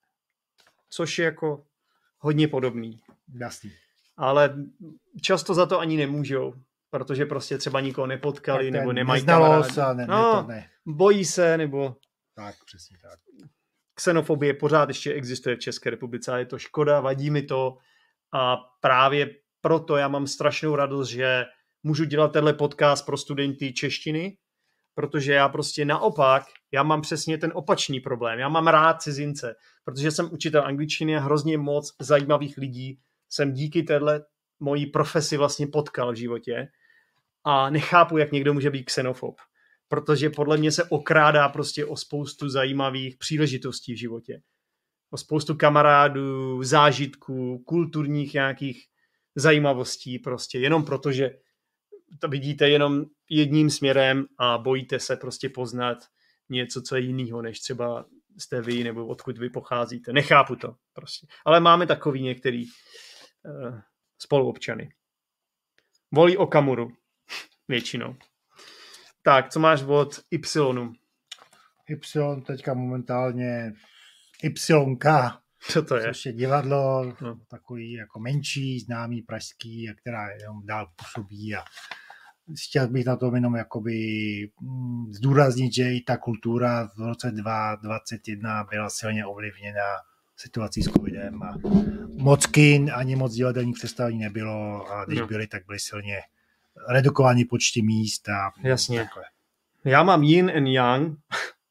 což 0.89 1.20
je 1.20 1.25
jako 1.25 1.63
hodně 2.22 2.48
podobný. 2.48 3.00
Jasný. 3.40 3.72
Ale 4.18 4.56
často 5.22 5.54
za 5.54 5.66
to 5.66 5.80
ani 5.80 5.98
nemůžou, 5.98 6.54
protože 6.90 7.25
prostě 7.25 7.58
třeba 7.58 7.80
nikoho 7.82 8.08
nepotkali, 8.08 8.72
nebo 8.72 8.94
nemají 8.94 9.25
kamarády. 9.25 9.82
a 9.82 9.94
ne, 9.94 10.06
No. 10.08 10.46
ne. 10.48 10.70
Bojí 10.86 11.25
se, 11.25 11.58
nebo 11.58 11.96
Tak, 12.36 12.56
přesně 12.66 12.98
tak. 13.01 13.20
xenofobie 13.94 14.54
pořád 14.54 14.90
ještě 14.90 15.13
existuje 15.13 15.56
v 15.56 15.60
České 15.60 15.90
republice 15.90 16.32
a 16.32 16.38
je 16.38 16.46
to 16.46 16.60
škoda, 16.60 17.00
vadí 17.00 17.30
mi 17.30 17.42
to 17.42 17.78
a 18.34 18.58
právě 18.82 19.30
proto 19.62 19.98
já 19.98 20.08
mám 20.08 20.28
strašnou 20.28 20.75
radost, 20.75 21.10
že 21.10 21.46
můžu 21.84 22.06
dělat 22.06 22.28
tenhle 22.34 22.54
podcast 22.54 23.06
pro 23.06 23.18
studenty 23.18 23.74
češtiny, 23.74 24.38
protože 25.01 25.34
já 25.34 25.50
prostě 25.50 25.86
naopak, 25.86 26.43
já 26.72 26.84
mám 26.84 27.01
přesně 27.01 27.38
ten 27.38 27.51
opačný 27.55 28.00
problém. 28.00 28.39
Já 28.39 28.50
mám 28.50 28.67
rád 28.67 29.01
cizince, 29.01 29.55
protože 29.84 30.12
jsem 30.12 30.29
učitel 30.34 30.65
angličtiny 30.65 31.17
a 31.17 31.20
hrozně 31.20 31.58
moc 31.58 31.96
zajímavých 32.01 32.58
lidí 32.58 33.00
jsem 33.29 33.53
díky 33.53 33.84
téhle 33.84 34.24
mojí 34.60 34.86
profesi 34.86 35.38
vlastně 35.38 35.67
potkal 35.67 36.12
v 36.12 36.15
životě 36.15 36.67
a 37.43 37.70
nechápu, 37.70 38.17
jak 38.17 38.31
někdo 38.31 38.53
může 38.53 38.70
být 38.70 38.84
xenofob 38.84 39.36
protože 39.91 40.29
podle 40.29 40.58
mě 40.58 40.72
se 40.72 40.84
okrádá 40.84 41.50
prostě 41.50 41.86
o 41.86 41.98
spoustu 41.98 42.50
zajímavých 42.50 43.17
příležitostí 43.17 43.93
v 43.93 43.98
životě. 43.98 44.41
O 45.10 45.17
spoustu 45.17 45.55
kamarádů, 45.55 46.63
zážitků, 46.63 47.63
kulturních 47.65 48.34
nějakých 48.34 48.86
zajímavostí 49.36 50.20
prostě, 50.20 50.60
jenom 50.60 50.86
proto, 50.86 51.12
že 51.12 51.31
to 52.20 52.27
vidíte 52.27 52.70
jenom 52.70 53.06
jedním 53.30 53.70
směrem 53.70 54.25
a 54.39 54.58
bojíte 54.58 55.00
se 55.00 55.15
prostě 55.15 55.50
poznat 55.50 55.98
něco, 56.50 56.82
co 56.82 56.96
je 56.96 57.01
jiného, 57.01 57.41
než 57.41 57.60
třeba 57.60 58.06
jste 58.38 58.62
vy, 58.62 58.84
nebo 58.84 59.08
odkud 59.08 59.38
vy 59.38 59.50
pocházíte. 59.50 60.13
Nechápu 60.13 60.56
to 60.56 60.75
prostě. 60.94 61.27
Ale 61.46 61.60
máme 61.60 61.88
takový 61.88 62.22
některý 62.24 62.65
uh, 62.65 63.80
spoluobčany. 64.22 64.89
Volí 66.13 66.38
Okamuru 66.38 66.91
většinou. 67.68 68.15
Tak, 69.24 69.50
co 69.50 69.60
máš 69.60 69.84
od 69.84 70.20
Y? 70.32 70.94
Y 71.89 72.41
teďka 72.46 72.74
momentálně 72.74 73.74
YK, 74.44 75.06
Co 75.70 75.82
to 75.84 75.96
je? 75.96 76.03
což 76.03 76.25
je 76.25 76.34
divadlo, 76.34 77.13
No. 77.22 77.39
takový 77.50 77.94
jako 77.94 78.20
menší, 78.20 78.80
známý 78.80 79.22
pražský, 79.22 79.89
která 80.01 80.30
jenom 80.30 80.65
dál 80.65 80.88
působí 80.96 81.56
a 81.56 81.63
chtěl 82.67 82.88
bych 82.88 83.05
na 83.05 83.15
tom 83.15 83.36
jenom 83.36 83.55
jakoby 83.55 83.93
mm, 84.62 85.13
zdůraznit, 85.13 85.74
že 85.74 85.93
i 85.93 86.01
ta 86.01 86.17
kultura 86.17 86.88
v 86.98 87.00
roce 87.08 87.31
2021 87.31 88.63
byla 88.72 88.89
silně 88.89 89.25
ovlivněna 89.25 89.81
situací 90.38 90.84
s 90.84 90.91
covidem 90.91 91.43
a 91.43 91.55
moc 92.17 92.46
kin 92.46 92.91
ani 92.96 93.15
moc 93.15 93.34
divadelních 93.34 93.75
představení 93.75 94.20
nebylo 94.20 94.91
a 94.91 95.05
když 95.05 95.20
No. 95.20 95.27
byly, 95.27 95.48
tak 95.48 95.65
byly 95.65 95.79
silně 95.79 96.17
redukovaný 96.89 97.46
počty 97.46 97.81
míst 97.81 98.29
a 98.29 98.51
Jasně. 98.63 99.00
takhle. 99.00 99.24
Já 99.86 100.03
mám 100.03 100.24
yin 100.24 100.51
and 100.55 100.67
yang 100.67 101.17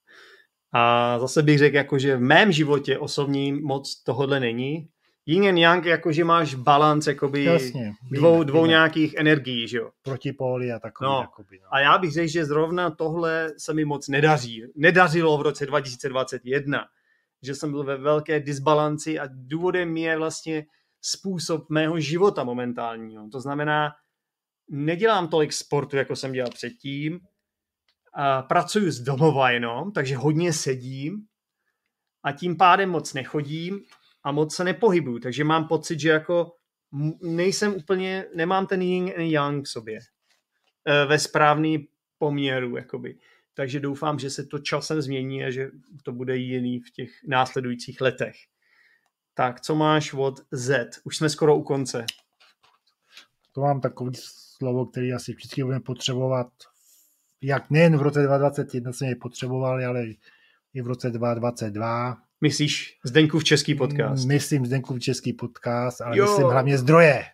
a 0.72 1.18
zase 1.18 1.42
bych 1.42 1.58
řekl, 1.58 1.76
jako, 1.76 1.98
že 1.98 2.16
v 2.16 2.20
mém 2.20 2.52
životě 2.52 2.98
osobním 2.98 3.62
moc 3.62 4.02
tohodle 4.02 4.40
není. 4.40 4.88
Yin 5.30 5.48
and 5.48 5.58
yang, 5.58 5.84
jako, 5.84 6.12
že 6.12 6.24
máš 6.24 6.54
balans 6.54 7.06
jakoby 7.06 7.44
Jasně, 7.44 7.94
dvou, 8.10 8.32
víme, 8.32 8.44
dvou 8.44 8.62
víme. 8.62 8.68
nějakých 8.68 9.14
energií, 9.14 9.68
že 9.68 9.78
jo. 9.78 9.90
protipóly 10.02 10.72
a 10.72 10.78
takový. 10.78 11.10
No. 11.10 11.20
Jakoby, 11.20 11.58
no. 11.62 11.66
A 11.70 11.80
já 11.80 11.98
bych 11.98 12.12
řekl, 12.12 12.28
že 12.28 12.44
zrovna 12.44 12.90
tohle 12.90 13.52
se 13.58 13.74
mi 13.74 13.84
moc 13.84 14.08
nedaří. 14.08 14.62
Nedařilo 14.76 15.38
v 15.38 15.42
roce 15.42 15.66
2021, 15.66 16.84
že 17.42 17.54
jsem 17.54 17.70
byl 17.70 17.84
ve 17.84 17.96
velké 17.96 18.40
disbalanci 18.40 19.18
a 19.18 19.28
důvodem 19.32 19.96
je 19.96 20.18
vlastně 20.18 20.66
způsob 21.02 21.70
mého 21.70 22.00
života 22.00 22.44
momentálního. 22.44 23.28
To 23.28 23.40
znamená, 23.40 23.90
nedělám 24.68 25.28
tolik 25.28 25.52
sportu, 25.52 25.96
jako 25.96 26.16
jsem 26.16 26.32
dělal 26.32 26.50
předtím, 26.50 27.20
a 28.14 28.42
pracuji 28.42 28.90
z 28.90 29.00
domova 29.00 29.50
jenom, 29.50 29.92
takže 29.92 30.16
hodně 30.16 30.52
sedím 30.52 31.26
a 32.22 32.32
tím 32.32 32.56
pádem 32.56 32.90
moc 32.90 33.14
nechodím 33.14 33.80
a 34.24 34.32
moc 34.32 34.54
se 34.54 34.64
nepohybuju, 34.64 35.18
takže 35.18 35.44
mám 35.44 35.68
pocit, 35.68 36.00
že 36.00 36.08
jako 36.08 36.52
nejsem 37.22 37.74
úplně, 37.74 38.26
nemám 38.34 38.66
ten 38.66 38.82
yin 38.82 39.12
and 39.16 39.30
yang 39.30 39.64
v 39.64 39.68
sobě 39.68 39.98
eh, 40.84 41.06
ve 41.06 41.18
správný 41.18 41.88
poměru, 42.18 42.76
jakoby. 42.76 43.18
Takže 43.54 43.80
doufám, 43.80 44.18
že 44.18 44.30
se 44.30 44.46
to 44.46 44.58
časem 44.58 45.02
změní 45.02 45.44
a 45.44 45.50
že 45.50 45.70
to 46.02 46.12
bude 46.12 46.36
jiný 46.36 46.80
v 46.80 46.90
těch 46.90 47.10
následujících 47.28 48.00
letech. 48.00 48.36
Tak, 49.34 49.60
co 49.60 49.74
máš 49.74 50.12
od 50.12 50.34
Z? 50.50 51.00
Už 51.04 51.16
jsme 51.16 51.28
skoro 51.28 51.56
u 51.56 51.62
konce. 51.62 52.04
To 53.52 53.60
mám 53.60 53.80
takový 53.80 54.12
slovo, 54.14 54.86
který 54.86 55.12
asi 55.12 55.32
vždycky 55.32 55.64
budeme 55.64 55.80
potřebovat 55.80 56.48
jak 57.42 57.70
nejen 57.70 57.96
v 57.96 58.02
roce 58.02 58.22
2021 58.22 58.92
jsme 58.92 59.08
je 59.08 59.16
potřebovali, 59.16 59.84
ale 59.84 60.04
i 60.74 60.82
v 60.82 60.86
roce 60.86 61.10
2022. 61.10 62.22
Myslíš 62.40 62.98
Zdeňkův 63.04 63.44
český 63.44 63.74
podcast? 63.74 64.26
Myslím 64.26 64.66
Zdeňkův 64.66 65.00
český 65.00 65.32
podcast, 65.32 66.00
ale 66.00 66.18
Jo. 66.18 66.24
myslím 66.24 66.46
hlavně 66.46 66.78
zdroje. 66.78 67.24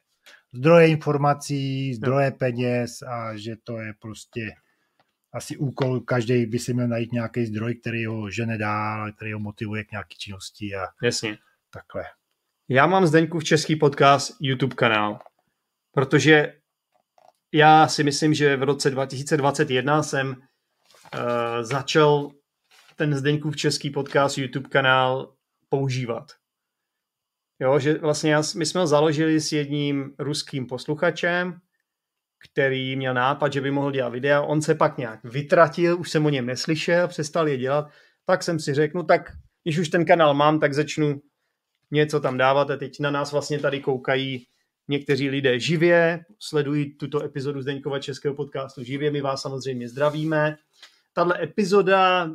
Zdroje 0.55 0.89
informací, 0.89 1.95
zdroje 1.95 2.31
peněz 2.31 3.03
a 3.03 3.37
že 3.37 3.57
to 3.65 3.79
je 3.79 3.95
prostě 4.01 4.55
asi 5.33 5.57
úkol, 5.57 6.01
každý 6.01 6.47
by 6.47 6.59
si 6.59 6.75
měl 6.75 6.89
najít 6.89 7.13
nějaký 7.13 7.47
zdroj, 7.47 7.75
který 7.75 8.07
ho 8.07 8.31
žene 8.31 8.59
dál, 8.59 9.13
který 9.13 9.33
ho 9.33 9.39
motivuje 9.39 9.85
k 9.85 9.91
nějaké 9.91 10.15
činnosti 10.19 10.75
a 10.75 10.87
Jasně. 11.03 11.39
takhle. 11.71 12.05
Já 12.69 12.87
mám 12.87 13.07
Zdeňkův 13.07 13.45
český 13.45 13.77
podcast 13.77 14.37
YouTube 14.41 14.75
kanál, 14.75 15.19
protože 15.93 16.55
já 17.53 17.89
si 17.89 18.05
myslím, 18.05 18.35
že 18.35 18.57
v 18.57 18.63
roce 18.63 18.91
2021 18.91 20.03
jsem 20.03 20.29
uh, 20.29 20.43
začal 21.63 22.31
ten 22.97 23.15
Zdeňkův 23.15 23.57
český 23.57 23.91
podcast 23.91 24.39
YouTube 24.39 24.69
kanál 24.69 25.35
používat. 25.69 26.33
Jo, 27.61 27.79
že 27.79 27.99
vlastně 27.99 28.33
já, 28.33 28.43
my 28.57 28.67
jsme 28.67 28.81
ho 28.81 28.87
založili 28.87 29.41
s 29.41 29.53
jedním 29.53 30.15
ruským 30.19 30.67
posluchačem, 30.67 31.61
který 32.51 32.97
měl 32.97 33.15
nápad, 33.15 33.53
že 33.53 33.61
by 33.61 33.71
mohl 33.71 33.91
dělat 33.91 34.09
videa. 34.09 34.43
On 34.43 34.63
se 34.63 34.75
pak 34.75 34.99
nějak 34.99 35.25
vytratil, 35.25 36.01
už 36.01 36.11
jsem 36.11 36.27
o 36.27 36.31
něm 36.31 36.47
neslyšel, 36.47 37.09
přestal 37.09 37.49
je 37.49 37.57
dělat. 37.57 37.91
Tak 38.25 38.43
jsem 38.43 38.61
si 38.61 38.75
řekl, 38.75 38.99
no 38.99 39.05
tak 39.05 39.33
když 39.65 39.79
už 39.79 39.89
ten 39.89 40.05
kanál 40.05 40.35
mám, 40.35 40.61
tak 40.61 40.75
začnu 40.75 41.21
něco 41.91 42.21
tam 42.21 42.39
dávat 42.39 42.71
a 42.71 42.77
teď 42.77 43.01
na 43.01 43.11
nás 43.11 43.33
vlastně 43.33 43.59
tady 43.59 43.81
koukají 43.81 44.47
někteří 44.89 45.29
lidé 45.31 45.61
živě, 45.61 46.25
sledují 46.39 46.97
tuto 46.97 47.25
epizodu 47.25 47.63
Zdeňkova 47.63 47.99
českého 47.99 48.35
podcastu 48.35 48.83
živě, 48.83 49.11
my 49.11 49.21
vás 49.21 49.43
samozřejmě 49.43 49.89
zdravíme. 49.89 50.57
Tahle 51.13 51.43
epizoda 51.43 52.31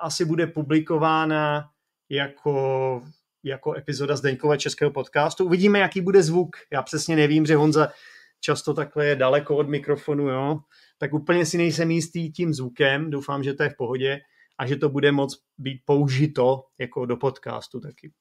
asi 0.00 0.24
bude 0.24 0.46
publikována 0.46 1.68
jako, 2.08 3.02
jako 3.42 3.76
epizoda 3.76 4.16
Zdeňkova 4.16 4.56
českého 4.56 4.90
podcastu. 4.90 5.44
Uvidíme, 5.44 5.78
jaký 5.78 6.00
bude 6.00 6.22
zvuk. 6.22 6.56
Já 6.72 6.82
přesně 6.82 7.16
nevím, 7.16 7.46
že 7.46 7.56
Honza 7.56 7.88
často 8.40 8.74
takhle 8.74 9.06
je 9.06 9.16
daleko 9.16 9.56
od 9.56 9.68
mikrofonu, 9.68 10.28
jo? 10.28 10.58
tak 10.98 11.14
úplně 11.14 11.46
si 11.46 11.58
nejsem 11.58 11.90
jistý 11.90 12.32
tím 12.32 12.54
zvukem, 12.54 13.10
doufám, 13.10 13.42
že 13.42 13.54
to 13.54 13.62
je 13.62 13.70
v 13.70 13.76
pohodě 13.76 14.20
a 14.58 14.66
že 14.66 14.76
to 14.76 14.88
bude 14.88 15.12
moc 15.12 15.38
být 15.58 15.80
použito 15.84 16.62
jako 16.78 17.06
do 17.06 17.16
podcastu 17.16 17.80
taky. 17.80 18.12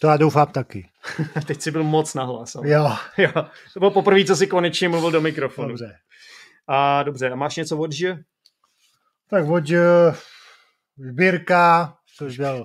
To 0.00 0.06
já 0.06 0.16
doufám 0.16 0.46
taky. 0.46 0.88
Teď 1.46 1.62
si 1.62 1.70
byl 1.70 1.84
moc 1.84 2.14
nahlas. 2.14 2.56
Ale. 2.56 2.70
Jo, 2.70 2.92
Jo, 3.18 3.32
to 3.74 3.78
bylo 3.78 3.90
poprvé, 3.90 4.24
co 4.24 4.36
si 4.36 4.46
konečně 4.46 4.88
mluvil 4.88 5.10
do 5.10 5.20
mikrofonu. 5.20 5.68
dobře. 5.68 5.96
A 6.68 7.02
dobře, 7.02 7.30
a 7.30 7.34
máš 7.34 7.56
něco 7.56 7.78
od 7.78 7.92
že? 7.92 8.16
Tak 9.30 9.46
od 9.48 9.70
eh, 9.70 10.14
Žbírka, 10.98 11.96
což 12.16 12.38
byl 12.38 12.64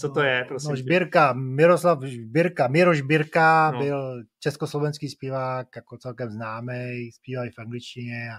Co 0.00 0.08
to 0.08 0.22
je, 0.22 0.44
prosím? 0.48 0.70
No? 0.70 0.76
Žbírka, 0.76 1.32
Miroslav 1.32 2.02
Žbírka, 2.02 2.68
Miro 2.68 2.94
Žbírka 2.94 3.70
No. 3.70 3.78
no. 3.78 3.84
byl 3.84 4.22
československý 4.38 5.08
zpěvák, 5.08 5.68
jako 5.76 5.98
celkem 5.98 6.30
známý, 6.30 7.12
zpíval 7.12 7.46
i 7.46 7.50
v 7.50 7.58
angličtině 7.58 8.28
a 8.32 8.38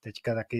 teďka 0.00 0.34
taky 0.34 0.56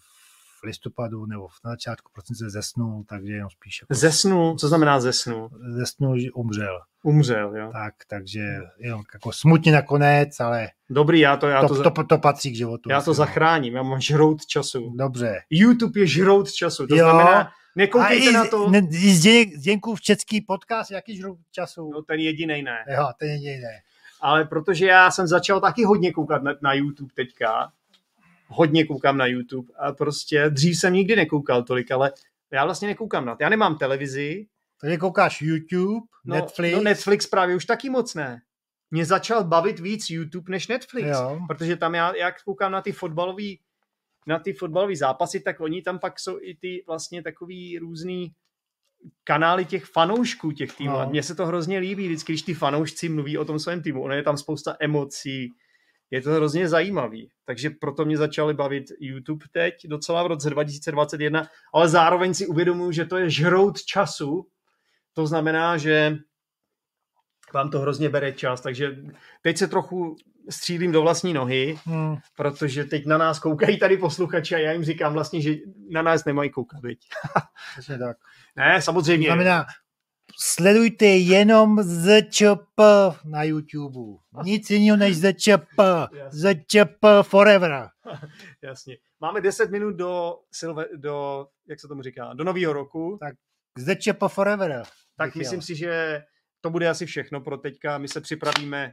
v 0.00 0.23
listopadu 0.64 1.26
nebo 1.26 1.48
na 1.64 1.70
začátku 1.70 2.10
prosince 2.14 2.50
zesnul, 2.50 3.04
takže 3.08 3.32
jenom 3.32 3.50
spíš 3.50 3.80
jako 3.82 3.94
Zesnul, 3.94 4.56
co 4.58 4.68
znamená 4.68 5.00
zesnul? 5.00 5.50
zesnul, 5.76 6.18
že 6.18 6.30
umřel. 6.30 6.80
Umřel, 7.02 7.56
jo. 7.56 7.70
Tak, 7.72 7.94
takže 8.08 8.40
jenom 8.78 9.02
jako 9.14 9.32
smutně 9.32 9.72
nakonec, 9.72 10.40
ale 10.40 10.68
Dobrý, 10.90 11.20
já 11.20 11.36
to, 11.36 11.48
já 11.48 11.60
to, 11.60 11.68
to, 11.68 11.74
za- 11.74 11.90
to, 11.90 12.04
to, 12.04 12.18
patří 12.18 12.52
k 12.52 12.56
životu. 12.56 12.90
já 12.90 13.00
to 13.02 13.10
no. 13.10 13.14
zachráním, 13.14 13.74
já 13.74 13.82
mám 13.82 14.00
žrout 14.00 14.46
času. 14.46 14.92
Dobře. 14.96 15.40
YouTube 15.50 16.00
je 16.00 16.06
žrout 16.06 16.52
času, 16.52 16.86
to 16.86 16.94
Jo. 16.96 17.04
znamená, 17.04 17.42
A 17.42 17.50
nekoukejte 17.76 18.30
i, 18.30 18.32
na 18.32 18.44
to, 18.46 18.70
ne, 18.70 18.88
i 18.92 19.14
Zděňkův 19.56 20.00
český 20.00 20.40
podcast, 20.40 20.90
jaký 20.90 21.16
žrou 21.16 21.36
času? 21.52 21.90
no 21.94 22.02
ten 22.02 22.20
jediný 22.20 22.62
ne. 22.62 22.84
Jo, 22.94 23.08
ten 23.18 23.28
je 23.28 23.34
jiné. 23.52 23.80
Ale 24.20 24.44
protože 24.44 24.86
já 24.86 25.10
jsem 25.10 25.26
začal 25.26 25.60
taky 25.60 25.84
hodně 25.84 26.12
koukat 26.12 26.42
na, 26.42 26.54
na 26.62 26.74
YouTube 26.74 27.10
teďka, 27.14 27.72
hodně 28.46 28.84
koukám 28.84 29.16
na 29.16 29.26
YouTube 29.26 29.72
a 29.78 29.92
prostě 29.92 30.50
dřív 30.50 30.78
jsem 30.78 30.92
nikdy 30.92 31.16
nekoukal 31.16 31.62
tolik, 31.62 31.90
ale 31.90 32.12
já 32.52 32.64
vlastně 32.64 32.88
nekoukám 32.88 33.26
na 33.26 33.36
to. 33.36 33.42
Já 33.42 33.48
nemám 33.48 33.78
televizi, 33.78 34.46
Takže 34.80 34.96
koukáš 34.96 35.42
YouTube, 35.42 36.06
no, 36.24 36.34
Netflix. 36.34 36.76
No 36.76 36.82
Netflix 36.82 37.26
právě 37.26 37.56
už 37.56 37.64
taky 37.64 37.90
moc 37.90 38.14
ne. 38.14 38.42
Mě 38.90 39.04
začal 39.04 39.44
bavit 39.44 39.80
víc 39.80 40.10
YouTube 40.10 40.50
než 40.50 40.68
Netflix, 40.68 41.08
Jo. 41.08 41.40
protože 41.48 41.76
tam 41.76 41.94
já, 41.94 42.16
jak 42.16 42.42
koukám 42.42 42.72
na 42.72 42.82
ty 42.82 42.92
fotbalový 42.92 43.60
na 44.26 44.38
ty 44.38 44.52
fotbalové 44.52 44.96
zápasy, 44.96 45.40
tak 45.40 45.60
oni 45.60 45.82
tam 45.82 45.98
pak 45.98 46.20
jsou 46.20 46.38
i 46.40 46.54
ty 46.60 46.84
vlastně 46.86 47.22
takový 47.22 47.78
různý 47.78 48.32
kanály 49.24 49.64
těch 49.64 49.84
fanoušků 49.84 50.52
těch 50.52 50.76
týmů. 50.76 50.92
No. 50.92 51.00
No. 51.00 51.10
Mně 51.10 51.22
se 51.22 51.34
to 51.34 51.46
hrozně 51.46 51.78
líbí, 51.78 52.06
vždycky, 52.06 52.32
když 52.32 52.42
ty 52.42 52.54
fanoušci 52.54 53.08
mluví 53.08 53.38
o 53.38 53.44
tom 53.44 53.58
svém 53.58 53.82
týmu. 53.82 54.02
Ono 54.02 54.14
je 54.14 54.22
tam 54.22 54.36
spousta 54.36 54.76
emocí, 54.80 55.52
je 56.14 56.22
to 56.22 56.30
hrozně 56.30 56.68
zajímavý. 56.68 57.30
Takže 57.44 57.70
proto 57.70 58.04
mě 58.04 58.16
začaly 58.16 58.54
bavit 58.54 58.84
YouTube 59.00 59.44
teď, 59.52 59.74
docela 59.86 60.22
v 60.22 60.26
roce 60.26 60.50
2021, 60.50 61.46
ale 61.74 61.88
zároveň 61.88 62.34
si 62.34 62.46
uvědomuji, 62.46 62.92
že 62.92 63.04
to 63.04 63.16
je 63.16 63.30
žrout 63.30 63.82
času. 63.84 64.46
To 65.12 65.26
znamená, 65.26 65.76
že 65.76 66.16
vám 67.54 67.70
to 67.70 67.78
hrozně 67.78 68.08
bere 68.08 68.32
čas, 68.32 68.60
takže 68.60 68.96
teď 69.42 69.56
se 69.58 69.66
trochu 69.68 70.16
střílím 70.50 70.92
do 70.92 71.02
vlastní 71.02 71.32
nohy, 71.32 71.78
Hmm. 71.84 72.16
protože 72.36 72.84
teď 72.84 73.06
na 73.06 73.18
nás 73.18 73.38
koukají 73.38 73.78
tady 73.78 73.96
posluchači 73.96 74.54
a 74.54 74.58
já 74.58 74.72
jim 74.72 74.84
říkám 74.84 75.12
vlastně, 75.12 75.40
že 75.40 75.54
na 75.90 76.02
nás 76.02 76.24
nemají 76.24 76.50
koukat, 76.50 76.82
viď? 76.82 76.98
Tak. 77.98 78.16
Ne, 78.56 78.74
To 78.76 78.82
samozřejmě. 78.82 79.26
znamená, 79.28 79.66
sledujte 80.38 81.06
jenom 81.06 81.82
ZČP 81.82 82.80
na 83.24 83.42
YouTube. 83.42 84.20
Nic 84.44 84.70
jiného 84.70 84.96
než 84.96 85.16
ZČP. 85.16 85.80
ZČP 86.30 87.04
forever. 87.22 87.88
Jasně. 88.62 88.96
Máme 89.20 89.40
10 89.40 89.70
minut 89.70 89.96
do, 89.96 90.38
silve, 90.52 90.86
do 90.96 91.46
jak 91.68 91.80
se 91.80 91.88
tomu 91.88 92.02
říká, 92.02 92.34
do 92.34 92.44
nového 92.44 92.72
roku, 92.72 93.18
tak, 93.20 93.34
ZČP 93.78 94.24
forever. 94.28 94.82
tak 95.16 95.34
myslím 95.34 95.58
jel. 95.58 95.62
si, 95.62 95.76
že 95.76 96.22
to 96.60 96.70
bude 96.70 96.88
asi 96.88 97.06
všechno 97.06 97.40
pro 97.40 97.56
teďka. 97.56 97.98
My 97.98 98.08
se 98.08 98.20
připravíme. 98.20 98.90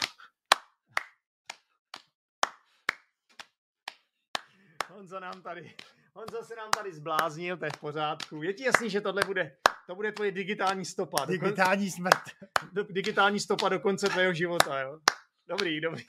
Honza 4.90 5.20
nám 5.20 5.42
tady, 5.42 5.76
Honza 6.14 6.44
se 6.44 6.56
nám 6.56 6.70
tady 6.72 6.94
zbláznil, 6.94 7.58
to 7.58 7.66
je 7.66 7.72
v 7.76 7.80
pořádku. 7.80 8.44
Je 8.44 8.54
ti 8.54 8.64
jasný, 8.64 8.90
že 8.90 9.02
tohle 9.02 9.22
bude, 9.26 9.58
to 9.92 9.96
bude 9.96 10.12
tvoje 10.12 10.32
digitální 10.32 10.86
stopa. 10.86 11.26
Do, 11.26 11.32
Digitální 11.32 11.92
smrt. 11.92 12.20
do, 12.74 12.84
digitální 12.84 13.40
stopa 13.40 13.70
do 13.70 13.80
konce 13.80 14.08
tvého 14.08 14.34
života, 14.34 14.80
jo? 14.82 15.00
Dobrý, 15.48 15.82
dobrý. 15.82 16.04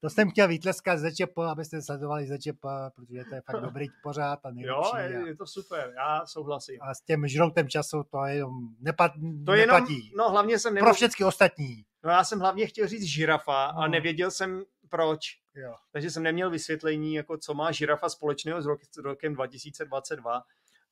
To 0.00 0.10
jsem 0.10 0.30
chtěl 0.30 0.48
vytleskat 0.48 0.98
ZČP, 0.98 1.38
abyste 1.38 1.82
sledovali 1.82 2.26
ZČP, 2.26 2.60
protože 2.94 3.24
to 3.28 3.34
je 3.34 3.42
fakt 3.50 3.62
dobrý 3.62 3.86
pořád 4.02 4.38
a 4.44 4.48
Jo, 4.48 4.54
nejlepší. 4.54 5.12
je, 5.14 5.22
a, 5.22 5.26
je 5.26 5.36
to 5.36 5.46
super, 5.46 5.92
já 5.96 6.26
souhlasím. 6.26 6.78
a 6.82 6.94
s 6.94 7.00
tím 7.00 7.28
žroutem 7.28 7.68
času 7.68 8.02
to 8.10 8.24
je 8.24 8.34
jenom 8.34 8.52
nepat, 8.80 9.12
To 9.46 9.52
je 9.52 9.60
jenom, 9.60 9.86
no 10.16 10.30
hlavně 10.30 10.58
jsem 10.58 10.74
nemohl, 10.74 10.88
Pro 10.90 10.94
všechny 10.94 11.26
ostatní. 11.26 11.84
no 12.04 12.10
já 12.10 12.24
jsem 12.24 12.40
hlavně 12.40 12.66
chtěl 12.66 12.88
říct 12.88 13.02
žirafa 13.04 13.64
a 13.64 13.80
No. 13.80 13.88
nevěděl 13.88 14.30
jsem 14.30 14.62
proč. 14.88 15.20
Jo. 15.54 15.74
Takže 15.92 16.10
jsem 16.10 16.22
neměl 16.22 16.50
vysvětlení, 16.50 17.14
jako 17.14 17.38
co 17.38 17.54
má 17.54 17.72
žirafa 17.72 18.08
společného 18.08 18.62
s 18.62 18.66
rokem 19.04 19.34
2022. 19.34 20.42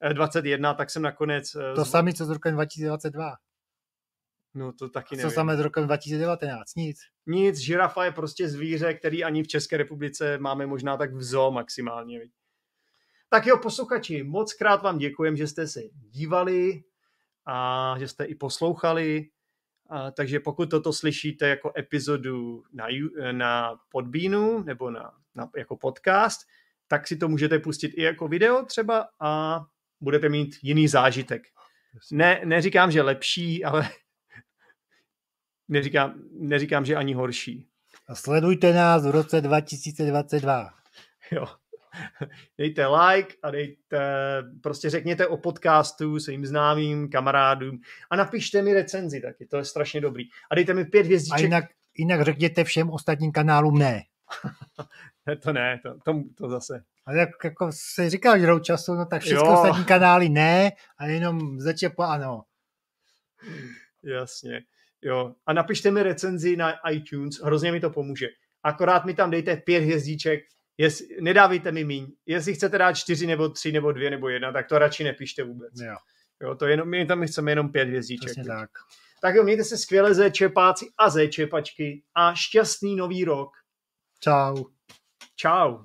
eh, 0.02 0.14
21, 0.14 0.74
tak 0.74 0.90
jsem 0.90 1.02
nakonec... 1.02 1.54
eh, 1.54 1.74
To 1.74 1.84
z- 1.84 1.90
samé, 1.90 2.12
co 2.12 2.24
s 2.24 2.30
rokem 2.30 2.54
2022. 2.54 3.34
No 4.54 4.72
to 4.72 4.88
taky 4.88 5.08
Co 5.08 5.16
nevím. 5.16 5.30
samé 5.30 5.56
s 5.56 5.60
rokem 5.60 5.84
2019. 5.84 6.74
Nic. 6.76 6.98
Nic, 7.26 7.58
žirafa 7.58 8.04
je 8.04 8.12
prostě 8.12 8.48
zvíře, 8.48 8.94
který 8.94 9.24
ani 9.24 9.42
v 9.42 9.48
České 9.48 9.76
republice 9.76 10.38
máme 10.38 10.66
možná 10.66 10.96
tak 10.96 11.14
v 11.14 11.22
zoo 11.22 11.50
maximálně. 11.50 12.18
viď. 12.20 12.32
Tak 13.28 13.46
jo, 13.46 13.58
posluchači, 13.62 14.22
moc 14.22 14.52
krát 14.54 14.82
vám 14.82 14.98
děkujem, 14.98 15.36
že 15.36 15.46
jste 15.46 15.66
se 15.66 15.80
dívali 15.92 16.84
a 17.46 17.94
že 17.98 18.08
jste 18.08 18.24
i 18.24 18.34
poslouchali. 18.34 19.28
A, 19.90 20.10
takže 20.10 20.40
pokud 20.40 20.70
toto 20.70 20.92
slyšíte 20.92 21.48
jako 21.48 21.72
epizodu 21.78 22.62
na, 22.72 22.86
na 23.32 23.78
Podbeanu 23.88 24.62
nebo 24.62 24.90
na, 24.90 25.12
na, 25.34 25.50
jako 25.56 25.76
podcast, 25.76 26.40
tak 26.88 27.08
si 27.08 27.16
to 27.16 27.28
můžete 27.28 27.58
pustit 27.58 27.86
i 27.88 28.02
jako 28.02 28.28
video 28.28 28.64
třeba 28.64 29.08
a 29.20 29.60
budete 30.02 30.28
mít 30.28 30.56
jiný 30.62 30.88
zážitek. 30.88 31.42
Ne, 32.12 32.40
neříkám, 32.44 32.90
že 32.90 33.02
lepší, 33.02 33.64
ale 33.64 33.90
neříkám, 35.68 36.14
neříkám, 36.32 36.84
že 36.84 36.96
ani 36.96 37.14
horší. 37.14 37.68
A 38.08 38.14
sledujte 38.14 38.72
nás 38.72 39.06
v 39.06 39.10
roce 39.10 39.40
2022. 39.40 40.70
Jo. 41.30 41.46
Dejte 42.58 42.86
like 42.86 43.34
a 43.42 43.50
dejte, 43.50 43.98
prostě 44.62 44.90
řekněte 44.90 45.26
o 45.26 45.36
podcastu 45.36 46.20
svým 46.20 46.46
známým 46.46 47.10
kamarádům 47.10 47.78
a 48.10 48.16
napište 48.16 48.62
mi 48.62 48.74
recenzi 48.74 49.20
taky, 49.20 49.46
to 49.46 49.56
je 49.56 49.64
strašně 49.64 50.00
dobrý. 50.00 50.24
A 50.50 50.54
dejte 50.54 50.74
mi 50.74 50.84
pět 50.84 51.00
A 51.00 51.04
hvězdiček. 51.04 51.40
jinak, 51.40 51.64
jinak 51.98 52.22
řekněte 52.22 52.64
všem 52.64 52.90
ostatním 52.90 53.32
kanálům 53.32 53.78
ne. 53.78 54.02
To 55.42 55.52
ne, 55.52 55.80
to, 55.82 55.94
to, 56.04 56.22
to 56.38 56.48
zase. 56.48 56.84
Ale 57.06 57.18
jak, 57.18 57.28
jako 57.44 57.70
se 57.74 58.10
říkal 58.10 58.38
jdou 58.38 58.58
času, 58.58 58.94
no 58.94 59.06
tak 59.06 59.22
všechny 59.22 59.48
ostatní 59.48 59.84
kanály 59.84 60.28
ne 60.28 60.72
a 60.98 61.06
jenom 61.06 61.60
začepa 61.60 62.06
ano. 62.06 62.42
Jasně. 64.02 64.62
Jo. 65.02 65.34
A 65.46 65.52
napište 65.52 65.90
mi 65.90 66.02
recenzi 66.02 66.56
na 66.56 66.72
iTunes, 66.90 67.40
hrozně 67.42 67.72
mi 67.72 67.80
to 67.80 67.90
pomůže. 67.90 68.26
Akorát 68.62 69.04
mi 69.04 69.14
tam 69.14 69.30
dejte 69.30 69.56
pět 69.56 69.80
hvězdiček, 69.80 70.40
Jest, 70.78 71.02
nedávejte 71.20 71.72
mi 71.72 71.84
míň. 71.84 72.06
Jestli 72.26 72.54
chcete 72.54 72.78
dát 72.78 72.92
čtyři 72.92 73.26
nebo 73.26 73.48
tři 73.48 73.72
nebo 73.72 73.92
dvě 73.92 74.10
nebo 74.10 74.28
jedna, 74.28 74.52
tak 74.52 74.68
to 74.68 74.78
radši 74.78 75.04
nepište 75.04 75.42
vůbec. 75.44 75.72
Jo, 75.80 75.96
Jo, 76.42 76.54
to 76.54 76.66
jenom, 76.66 76.88
my 76.88 77.06
tam 77.06 77.26
chceme 77.26 77.50
jenom 77.50 77.72
pět 77.72 77.84
hvězdiček. 77.88 78.24
přesně 78.26 78.44
tak. 78.44 78.70
Tak 79.22 79.34
jo, 79.34 79.42
mějte 79.44 79.64
se 79.64 79.78
skvěle 79.78 80.14
zéčepáci 80.14 80.86
a 80.98 81.10
zéčepačky 81.10 82.02
a 82.14 82.34
šťastný 82.34 82.96
nový 82.96 83.24
rok. 83.24 83.50
Čau. 84.20 84.64
Čau. 85.36 85.84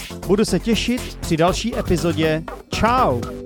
Budu 0.31 0.45
se 0.45 0.59
těšit 0.59 1.17
při 1.21 1.37
další 1.37 1.77
epizodě. 1.77 2.43
Ciao! 2.73 3.40